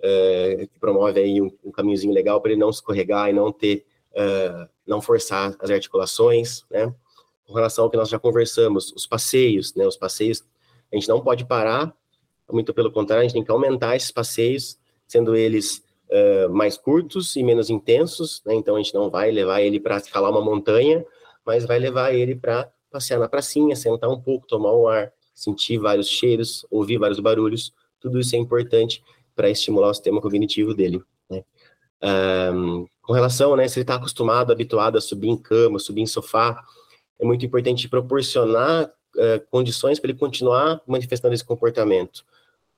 é, 0.00 0.66
que 0.72 0.78
promove 0.78 1.20
aí 1.20 1.40
um, 1.40 1.50
um 1.64 1.70
caminhozinho 1.70 2.12
legal 2.12 2.40
para 2.40 2.52
ele 2.52 2.60
não 2.60 2.70
escorregar 2.70 3.28
e 3.30 3.32
não 3.32 3.52
ter, 3.52 3.84
é, 4.14 4.68
não 4.86 5.00
forçar 5.00 5.54
as 5.58 5.70
articulações, 5.70 6.64
né? 6.70 6.92
Com 7.46 7.54
relação 7.54 7.84
ao 7.84 7.90
que 7.90 7.96
nós 7.96 8.08
já 8.08 8.18
conversamos, 8.18 8.92
os 8.92 9.06
passeios, 9.06 9.74
né? 9.74 9.86
Os 9.86 9.96
passeios, 9.96 10.42
a 10.92 10.96
gente 10.96 11.08
não 11.08 11.20
pode 11.20 11.44
parar, 11.44 11.94
muito 12.50 12.72
pelo 12.72 12.92
contrário, 12.92 13.22
a 13.22 13.24
gente 13.24 13.34
tem 13.34 13.44
que 13.44 13.50
aumentar 13.50 13.96
esses 13.96 14.10
passeios, 14.10 14.78
sendo 15.06 15.34
eles 15.34 15.82
uh, 16.10 16.48
mais 16.50 16.76
curtos 16.76 17.34
e 17.36 17.42
menos 17.42 17.70
intensos, 17.70 18.42
né? 18.44 18.54
Então 18.54 18.76
a 18.76 18.78
gente 18.78 18.94
não 18.94 19.10
vai 19.10 19.30
levar 19.30 19.62
ele 19.62 19.80
para 19.80 19.96
escalar 19.96 20.30
uma 20.30 20.40
montanha, 20.40 21.04
mas 21.44 21.64
vai 21.64 21.78
levar 21.78 22.14
ele 22.14 22.34
para 22.34 22.70
passear 22.90 23.18
na 23.18 23.28
pracinha, 23.28 23.74
sentar 23.76 24.10
um 24.10 24.20
pouco, 24.20 24.46
tomar 24.46 24.72
um 24.72 24.86
ar, 24.86 25.12
sentir 25.34 25.78
vários 25.78 26.08
cheiros, 26.08 26.64
ouvir 26.70 26.98
vários 26.98 27.20
barulhos. 27.20 27.72
Tudo 28.00 28.18
isso 28.20 28.34
é 28.36 28.38
importante 28.38 29.02
para 29.36 29.50
estimular 29.50 29.90
o 29.90 29.94
sistema 29.94 30.20
cognitivo 30.20 30.74
dele. 30.74 31.02
Né? 31.30 31.44
Um, 32.02 32.86
com 33.02 33.12
relação, 33.12 33.54
né, 33.54 33.68
se 33.68 33.78
ele 33.78 33.84
está 33.84 33.94
acostumado, 33.94 34.50
habituado 34.50 34.98
a 34.98 35.00
subir 35.00 35.28
em 35.28 35.36
cama, 35.36 35.78
subir 35.78 36.00
em 36.00 36.06
sofá, 36.06 36.64
é 37.18 37.24
muito 37.24 37.44
importante 37.46 37.88
proporcionar 37.88 38.86
uh, 38.86 39.46
condições 39.50 40.00
para 40.00 40.10
ele 40.10 40.18
continuar 40.18 40.80
manifestando 40.86 41.34
esse 41.34 41.44
comportamento. 41.44 42.24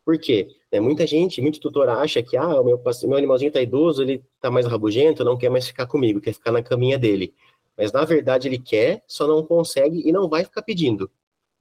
Por 0.04 0.18
quê? 0.18 0.48
É, 0.70 0.80
muita 0.80 1.06
gente, 1.06 1.40
muito 1.40 1.60
tutor 1.60 1.88
acha 1.88 2.22
que 2.22 2.36
ah, 2.36 2.60
o 2.60 2.64
meu, 2.64 2.82
meu 3.04 3.18
animalzinho 3.18 3.48
está 3.48 3.60
idoso, 3.60 4.02
ele 4.02 4.24
está 4.36 4.50
mais 4.50 4.66
rabugento, 4.66 5.24
não 5.24 5.36
quer 5.36 5.50
mais 5.50 5.66
ficar 5.66 5.86
comigo, 5.86 6.20
quer 6.20 6.32
ficar 6.32 6.50
na 6.50 6.62
caminha 6.62 6.98
dele. 6.98 7.34
Mas 7.76 7.92
na 7.92 8.04
verdade 8.04 8.48
ele 8.48 8.58
quer, 8.58 9.02
só 9.06 9.26
não 9.26 9.44
consegue 9.44 10.02
e 10.08 10.10
não 10.10 10.28
vai 10.28 10.44
ficar 10.44 10.62
pedindo. 10.62 11.10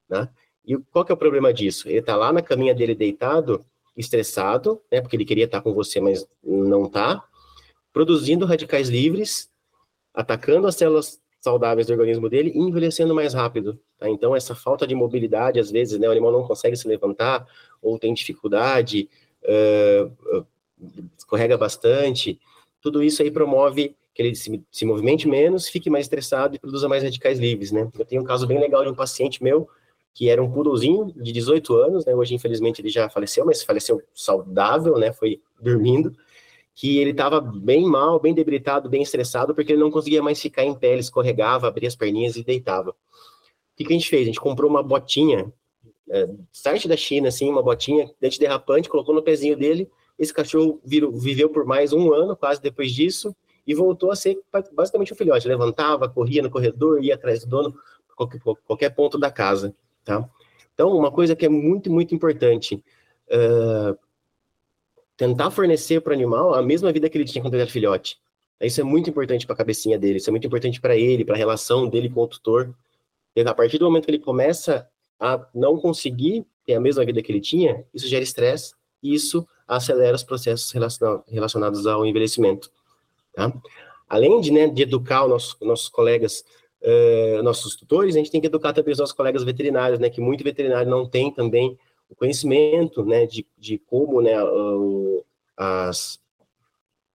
Né? 0.10 0.30
E 0.66 0.78
qual 0.78 1.04
que 1.04 1.12
é 1.12 1.16
o 1.16 1.18
problema 1.18 1.54
disso? 1.54 1.90
Ele 1.90 2.00
está 2.00 2.16
lá 2.16 2.32
na 2.32 2.42
caminha 2.42 2.74
dele 2.74 2.96
deitado, 2.96 3.66
estressado, 3.98 4.82
né, 4.92 5.02
porque 5.02 5.16
ele 5.16 5.26
queria 5.26 5.46
estar 5.46 5.62
com 5.62 5.74
você, 5.74 6.00
mas 6.00 6.28
não 6.44 6.86
está, 6.86 7.24
produzindo 7.92 8.46
radicais 8.46 8.90
livres, 8.90 9.50
atacando 10.14 10.68
as 10.68 10.76
células 10.76 11.20
saudáveis 11.40 11.88
do 11.88 11.94
organismo 11.94 12.30
dele 12.30 12.52
e 12.54 12.60
envelhecendo 12.60 13.14
mais 13.16 13.34
rápido. 13.34 13.80
Tá? 13.98 14.10
Então, 14.10 14.36
essa 14.36 14.54
falta 14.54 14.86
de 14.86 14.94
mobilidade, 14.94 15.60
às 15.60 15.72
vezes, 15.72 16.00
né, 16.00 16.08
o 16.08 16.12
animal 16.12 16.32
não 16.32 16.44
consegue 16.44 16.76
se 16.76 16.88
levantar, 16.88 17.48
ou 17.82 17.98
tem 17.98 18.14
dificuldade, 18.14 19.10
uh, 19.44 20.46
escorrega 21.18 21.58
bastante, 21.58 22.40
tudo 22.82 23.04
isso 23.04 23.22
aí 23.22 23.32
promove 23.32 23.96
que 24.14 24.22
ele 24.22 24.36
se, 24.36 24.64
se 24.72 24.86
movimente 24.86 25.28
menos, 25.28 25.68
fique 25.68 25.90
mais 25.90 26.06
estressado 26.06 26.56
e 26.56 26.60
produza 26.60 26.88
mais 26.88 27.04
radicais 27.04 27.40
livres, 27.40 27.72
né? 27.72 27.90
Eu 27.98 28.06
tenho 28.06 28.22
um 28.22 28.26
caso 28.26 28.48
bem 28.48 28.60
legal 28.60 28.84
de 28.84 28.90
um 28.90 28.96
paciente 28.96 29.44
meu, 29.44 29.70
que 30.18 30.30
era 30.30 30.44
um 30.44 30.50
poodlezinho 30.52 31.14
de 31.16 31.32
18 31.32 31.76
anos, 31.76 32.04
né? 32.04 32.16
Hoje, 32.16 32.34
infelizmente, 32.34 32.82
ele 32.82 32.90
já 32.90 33.08
faleceu, 33.08 33.46
mas 33.46 33.62
faleceu 33.62 34.02
saudável, 34.16 34.98
né? 34.98 35.14
Foi 35.14 35.40
dormindo, 35.62 36.12
que 36.74 36.98
ele 36.98 37.12
estava 37.12 37.40
bem 37.40 37.86
mal, 37.86 38.20
bem 38.20 38.34
debilitado, 38.34 38.90
bem 38.90 39.04
estressado, 39.04 39.54
porque 39.54 39.74
ele 39.74 39.80
não 39.80 39.92
conseguia 39.92 40.24
mais 40.24 40.42
ficar 40.42 40.64
em 40.64 40.74
pé, 40.74 40.94
ele 40.94 41.02
escorregava, 41.02 41.68
abria 41.68 41.88
as 41.88 41.96
perninhas 41.96 42.36
e 42.36 42.44
deitava. 42.44 42.90
O 42.90 42.96
que, 43.76 43.86
que 43.86 43.94
a 43.94 43.96
gente 43.96 44.10
fez? 44.10 44.24
A 44.24 44.26
gente 44.26 44.40
comprou 44.40 44.68
uma 44.68 44.82
botinha 44.82 45.54
é, 46.10 46.28
site 46.52 46.88
da 46.88 46.98
China, 46.98 47.28
assim, 47.28 47.48
uma 47.48 47.62
botinha 47.62 48.10
antiderrapante, 48.20 48.90
colocou 48.90 49.14
no 49.14 49.22
pezinho 49.22 49.56
dele. 49.56 49.88
Esse 50.18 50.34
cachorro 50.34 50.82
virou, 50.84 51.12
viveu 51.12 51.48
por 51.48 51.64
mais 51.64 51.94
um 51.94 52.12
ano, 52.12 52.36
quase 52.36 52.60
depois 52.60 52.92
disso, 52.92 53.36
e 53.68 53.76
voltou 53.76 54.10
a 54.10 54.16
ser 54.16 54.40
basicamente 54.74 55.14
um 55.14 55.16
filhote. 55.16 55.48
Levantava, 55.48 56.10
corria 56.10 56.42
no 56.42 56.50
corredor, 56.50 57.04
ia 57.04 57.14
atrás 57.14 57.42
do 57.42 57.50
dono, 57.52 57.76
qualquer, 58.16 58.40
qualquer 58.66 58.90
ponto 58.96 59.20
da 59.20 59.30
casa, 59.30 59.76
tá? 60.08 60.28
Então, 60.74 60.96
uma 60.96 61.12
coisa 61.12 61.36
que 61.36 61.46
é 61.46 61.50
muito, 61.50 61.92
muito 61.92 62.16
importante, 62.16 62.76
uh, 63.30 63.98
tentar 65.18 65.52
fornecer 65.52 66.02
para 66.02 66.12
o 66.12 66.14
animal 66.14 66.54
a 66.54 66.62
mesma 66.62 66.92
vida 66.92 67.10
que 67.10 67.18
ele 67.18 67.26
tinha 67.26 67.42
quando 67.42 67.56
ele 67.56 67.64
era 67.64 67.72
filhote. 67.72 68.18
Isso 68.62 68.80
é 68.80 68.84
muito 68.84 69.10
importante 69.10 69.46
para 69.46 69.54
a 69.54 69.58
cabecinha 69.58 70.00
dele, 70.00 70.18
isso 70.18 70.30
é 70.30 70.32
muito 70.32 70.48
importante 70.48 70.80
para 70.80 70.96
ele, 70.96 71.26
para 71.26 71.36
a 71.36 71.38
relação 71.38 71.88
dele 71.90 72.10
com 72.10 72.22
o 72.22 72.28
tutor. 72.28 72.74
E 73.36 73.42
a 73.42 73.54
partir 73.54 73.78
do 73.78 73.86
momento 73.86 74.06
que 74.06 74.12
ele 74.12 74.20
começa 74.20 74.88
a 75.20 75.46
não 75.54 75.78
conseguir 75.78 76.46
ter 76.66 76.76
a 76.76 76.80
mesma 76.80 77.06
vida 77.06 77.22
que 77.22 77.32
ele 77.32 77.42
tinha, 77.42 77.84
isso 77.94 78.08
gera 78.08 78.24
estresse 78.24 78.74
e 79.04 79.14
isso 79.14 79.48
acelera 79.68 80.16
os 80.16 80.24
processos 80.24 80.72
relacionados 81.28 81.86
ao 81.86 82.06
envelhecimento. 82.06 82.72
Tá? 83.34 83.52
Além 84.08 84.40
de, 84.40 84.52
né, 84.52 84.68
de 84.68 84.84
educar 84.84 85.26
os 85.26 85.30
nossos, 85.30 85.58
nossos 85.62 85.90
colegas, 85.90 86.44
uh, 86.82 87.44
nossos 87.44 87.76
tutores, 87.76 88.16
a 88.16 88.20
gente 88.20 88.32
tem 88.32 88.42
que 88.42 88.48
educar 88.48 88.74
também 88.74 88.92
os 88.92 89.00
nossos 89.00 89.16
colegas 89.16 89.44
veterinários, 89.44 90.00
né, 90.00 90.10
que 90.10 90.22
muito 90.22 90.44
veterinário 90.44 90.90
não 90.90 91.08
tem 91.08 91.32
também 91.32 91.78
o 92.10 92.16
conhecimento 92.16 93.04
né, 93.06 93.26
de, 93.26 93.46
de 93.58 93.78
como 93.78 94.22
né, 94.22 94.42
uh, 94.44 95.26
as, 95.56 96.20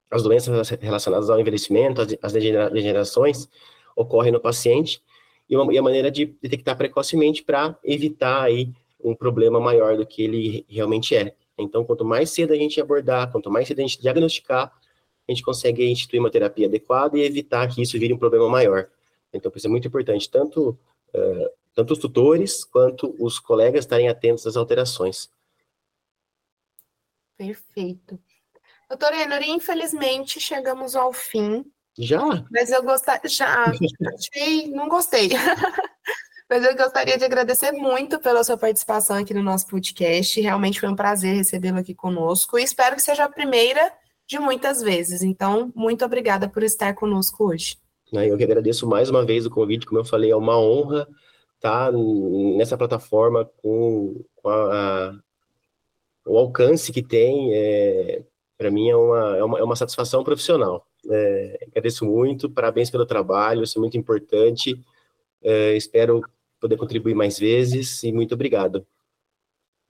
as 0.10 0.24
doenças 0.24 0.70
relacionadas 0.70 1.30
ao 1.30 1.40
envelhecimento, 1.40 2.02
as, 2.02 2.16
as 2.22 2.34
degenerações 2.34 3.48
ocorrem 3.96 4.32
no 4.32 4.40
paciente, 4.40 5.02
e, 5.50 5.56
uma, 5.56 5.74
e 5.74 5.78
a 5.78 5.82
maneira 5.82 6.10
de 6.10 6.26
detectar 6.42 6.78
precocemente 6.78 7.44
para 7.44 7.78
evitar 7.84 8.44
aí 8.44 8.72
um 9.04 9.16
problema 9.16 9.60
maior 9.60 9.98
do 9.98 10.06
que 10.06 10.24
ele 10.24 10.66
realmente 10.70 11.16
é. 11.16 11.36
Então, 11.58 11.84
quanto 11.84 12.06
mais 12.06 12.30
cedo 12.30 12.54
a 12.54 12.56
gente 12.56 12.80
abordar, 12.80 13.32
quanto 13.32 13.52
mais 13.52 13.68
cedo 13.68 13.80
a 13.80 13.82
gente 13.82 14.02
diagnosticar, 14.02 14.72
a 15.28 15.32
gente 15.32 15.44
consegue 15.44 15.86
instituir 15.90 16.20
uma 16.20 16.30
terapia 16.30 16.68
adequada 16.68 17.18
e 17.18 17.22
evitar 17.22 17.68
que 17.68 17.82
isso 17.82 18.00
vire 18.00 18.14
um 18.14 18.18
problema 18.18 18.50
maior. 18.50 18.88
Então, 19.34 19.52
isso 19.56 19.68
é 19.68 19.70
muito 19.70 19.88
importante, 19.88 20.30
tanto, 20.30 20.78
uh, 21.14 21.50
tanto 21.74 21.94
os 21.94 22.00
tutores 22.00 22.64
quanto 22.64 23.16
os 23.20 23.40
colegas 23.40 23.86
estarem 23.86 24.10
atentos 24.10 24.46
às 24.46 24.56
alterações. 24.56 25.30
Perfeito. 27.38 28.20
Doutora 28.90 29.22
Enori, 29.22 29.50
infelizmente 29.50 30.40
chegamos 30.40 30.96
ao 30.96 31.14
fim 31.14 31.66
já? 31.98 32.46
Mas 32.52 32.72
eu 32.72 32.84
gostaria. 32.84 33.30
Já. 33.30 33.66
Achei. 33.66 34.68
Não 34.70 34.88
gostei. 34.88 35.30
Mas 36.50 36.66
eu 36.66 36.76
gostaria 36.76 37.18
de 37.18 37.24
agradecer 37.24 37.72
muito 37.72 38.20
pela 38.20 38.44
sua 38.44 38.58
participação 38.58 39.18
aqui 39.18 39.34
no 39.34 39.44
nosso 39.44 39.68
podcast. 39.68 40.40
Realmente 40.42 40.80
foi 40.80 40.90
um 40.90 40.96
prazer 40.96 41.36
recebê-lo 41.36 41.80
aqui 41.80 41.96
conosco. 41.96 42.60
E 42.60 42.64
espero 42.64 42.96
que 42.96 43.02
seja 43.02 43.24
a 43.24 43.30
primeira 43.30 43.92
de 44.28 44.38
muitas 44.38 44.82
vezes. 44.82 45.22
Então, 45.22 45.72
muito 45.76 46.04
obrigada 46.04 46.50
por 46.50 46.64
estar 46.64 46.94
conosco 46.94 47.46
hoje. 47.46 47.78
Eu 48.12 48.38
que 48.38 48.44
agradeço 48.44 48.88
mais 48.88 49.10
uma 49.10 49.26
vez 49.26 49.46
o 49.46 49.50
convite. 49.50 49.86
Como 49.86 50.00
eu 50.00 50.06
falei, 50.06 50.32
é 50.32 50.36
uma 50.36 50.60
honra 50.60 51.08
estar 51.56 51.92
nessa 52.58 52.78
plataforma 52.78 53.46
com, 53.62 54.24
com 54.36 54.50
a, 54.50 55.10
a, 55.10 55.20
o 56.26 56.38
alcance 56.38 56.92
que 56.92 57.02
tem. 57.02 57.54
É, 57.54 58.24
Para 58.58 58.70
mim, 58.70 58.90
é 58.90 58.96
uma, 58.96 59.38
é, 59.38 59.44
uma, 59.44 59.60
é 59.60 59.64
uma 59.64 59.76
satisfação 59.76 60.24
profissional. 60.24 60.86
É, 61.10 61.66
agradeço 61.68 62.06
muito, 62.06 62.50
parabéns 62.50 62.90
pelo 62.90 63.06
trabalho, 63.06 63.64
isso 63.64 63.78
é 63.78 63.82
muito 63.82 63.98
importante. 63.98 64.80
É, 65.42 65.76
espero 65.76 66.22
poder 66.60 66.78
contribuir 66.78 67.16
mais 67.16 67.40
vezes 67.40 68.04
e 68.04 68.12
muito 68.12 68.36
obrigado. 68.36 68.86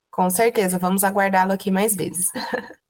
Com 0.10 0.30
certeza, 0.30 0.78
vamos 0.78 1.04
aguardá-lo 1.04 1.54
aqui 1.54 1.72
mais 1.72 1.96
vezes. 1.96 2.28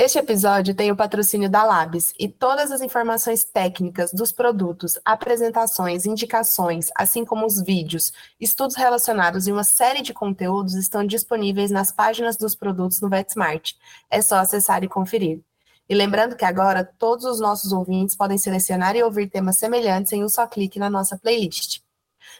Este 0.00 0.16
episódio 0.16 0.76
tem 0.76 0.92
o 0.92 0.96
patrocínio 0.96 1.50
da 1.50 1.64
Labs 1.64 2.14
e 2.16 2.28
todas 2.28 2.70
as 2.70 2.80
informações 2.80 3.42
técnicas 3.42 4.12
dos 4.12 4.30
produtos, 4.30 4.96
apresentações, 5.04 6.06
indicações, 6.06 6.88
assim 6.94 7.24
como 7.24 7.44
os 7.44 7.60
vídeos, 7.60 8.12
estudos 8.38 8.76
relacionados 8.76 9.48
e 9.48 9.52
uma 9.52 9.64
série 9.64 10.00
de 10.00 10.14
conteúdos 10.14 10.74
estão 10.74 11.04
disponíveis 11.04 11.72
nas 11.72 11.90
páginas 11.90 12.36
dos 12.36 12.54
produtos 12.54 13.00
no 13.00 13.08
VetSmart. 13.08 13.72
É 14.08 14.22
só 14.22 14.36
acessar 14.36 14.84
e 14.84 14.88
conferir. 14.88 15.40
E 15.88 15.96
lembrando 15.96 16.36
que 16.36 16.44
agora 16.44 16.84
todos 16.84 17.24
os 17.24 17.40
nossos 17.40 17.72
ouvintes 17.72 18.14
podem 18.14 18.38
selecionar 18.38 18.94
e 18.94 19.02
ouvir 19.02 19.28
temas 19.28 19.58
semelhantes 19.58 20.12
em 20.12 20.22
um 20.22 20.28
só 20.28 20.46
clique 20.46 20.78
na 20.78 20.88
nossa 20.88 21.18
playlist. 21.18 21.80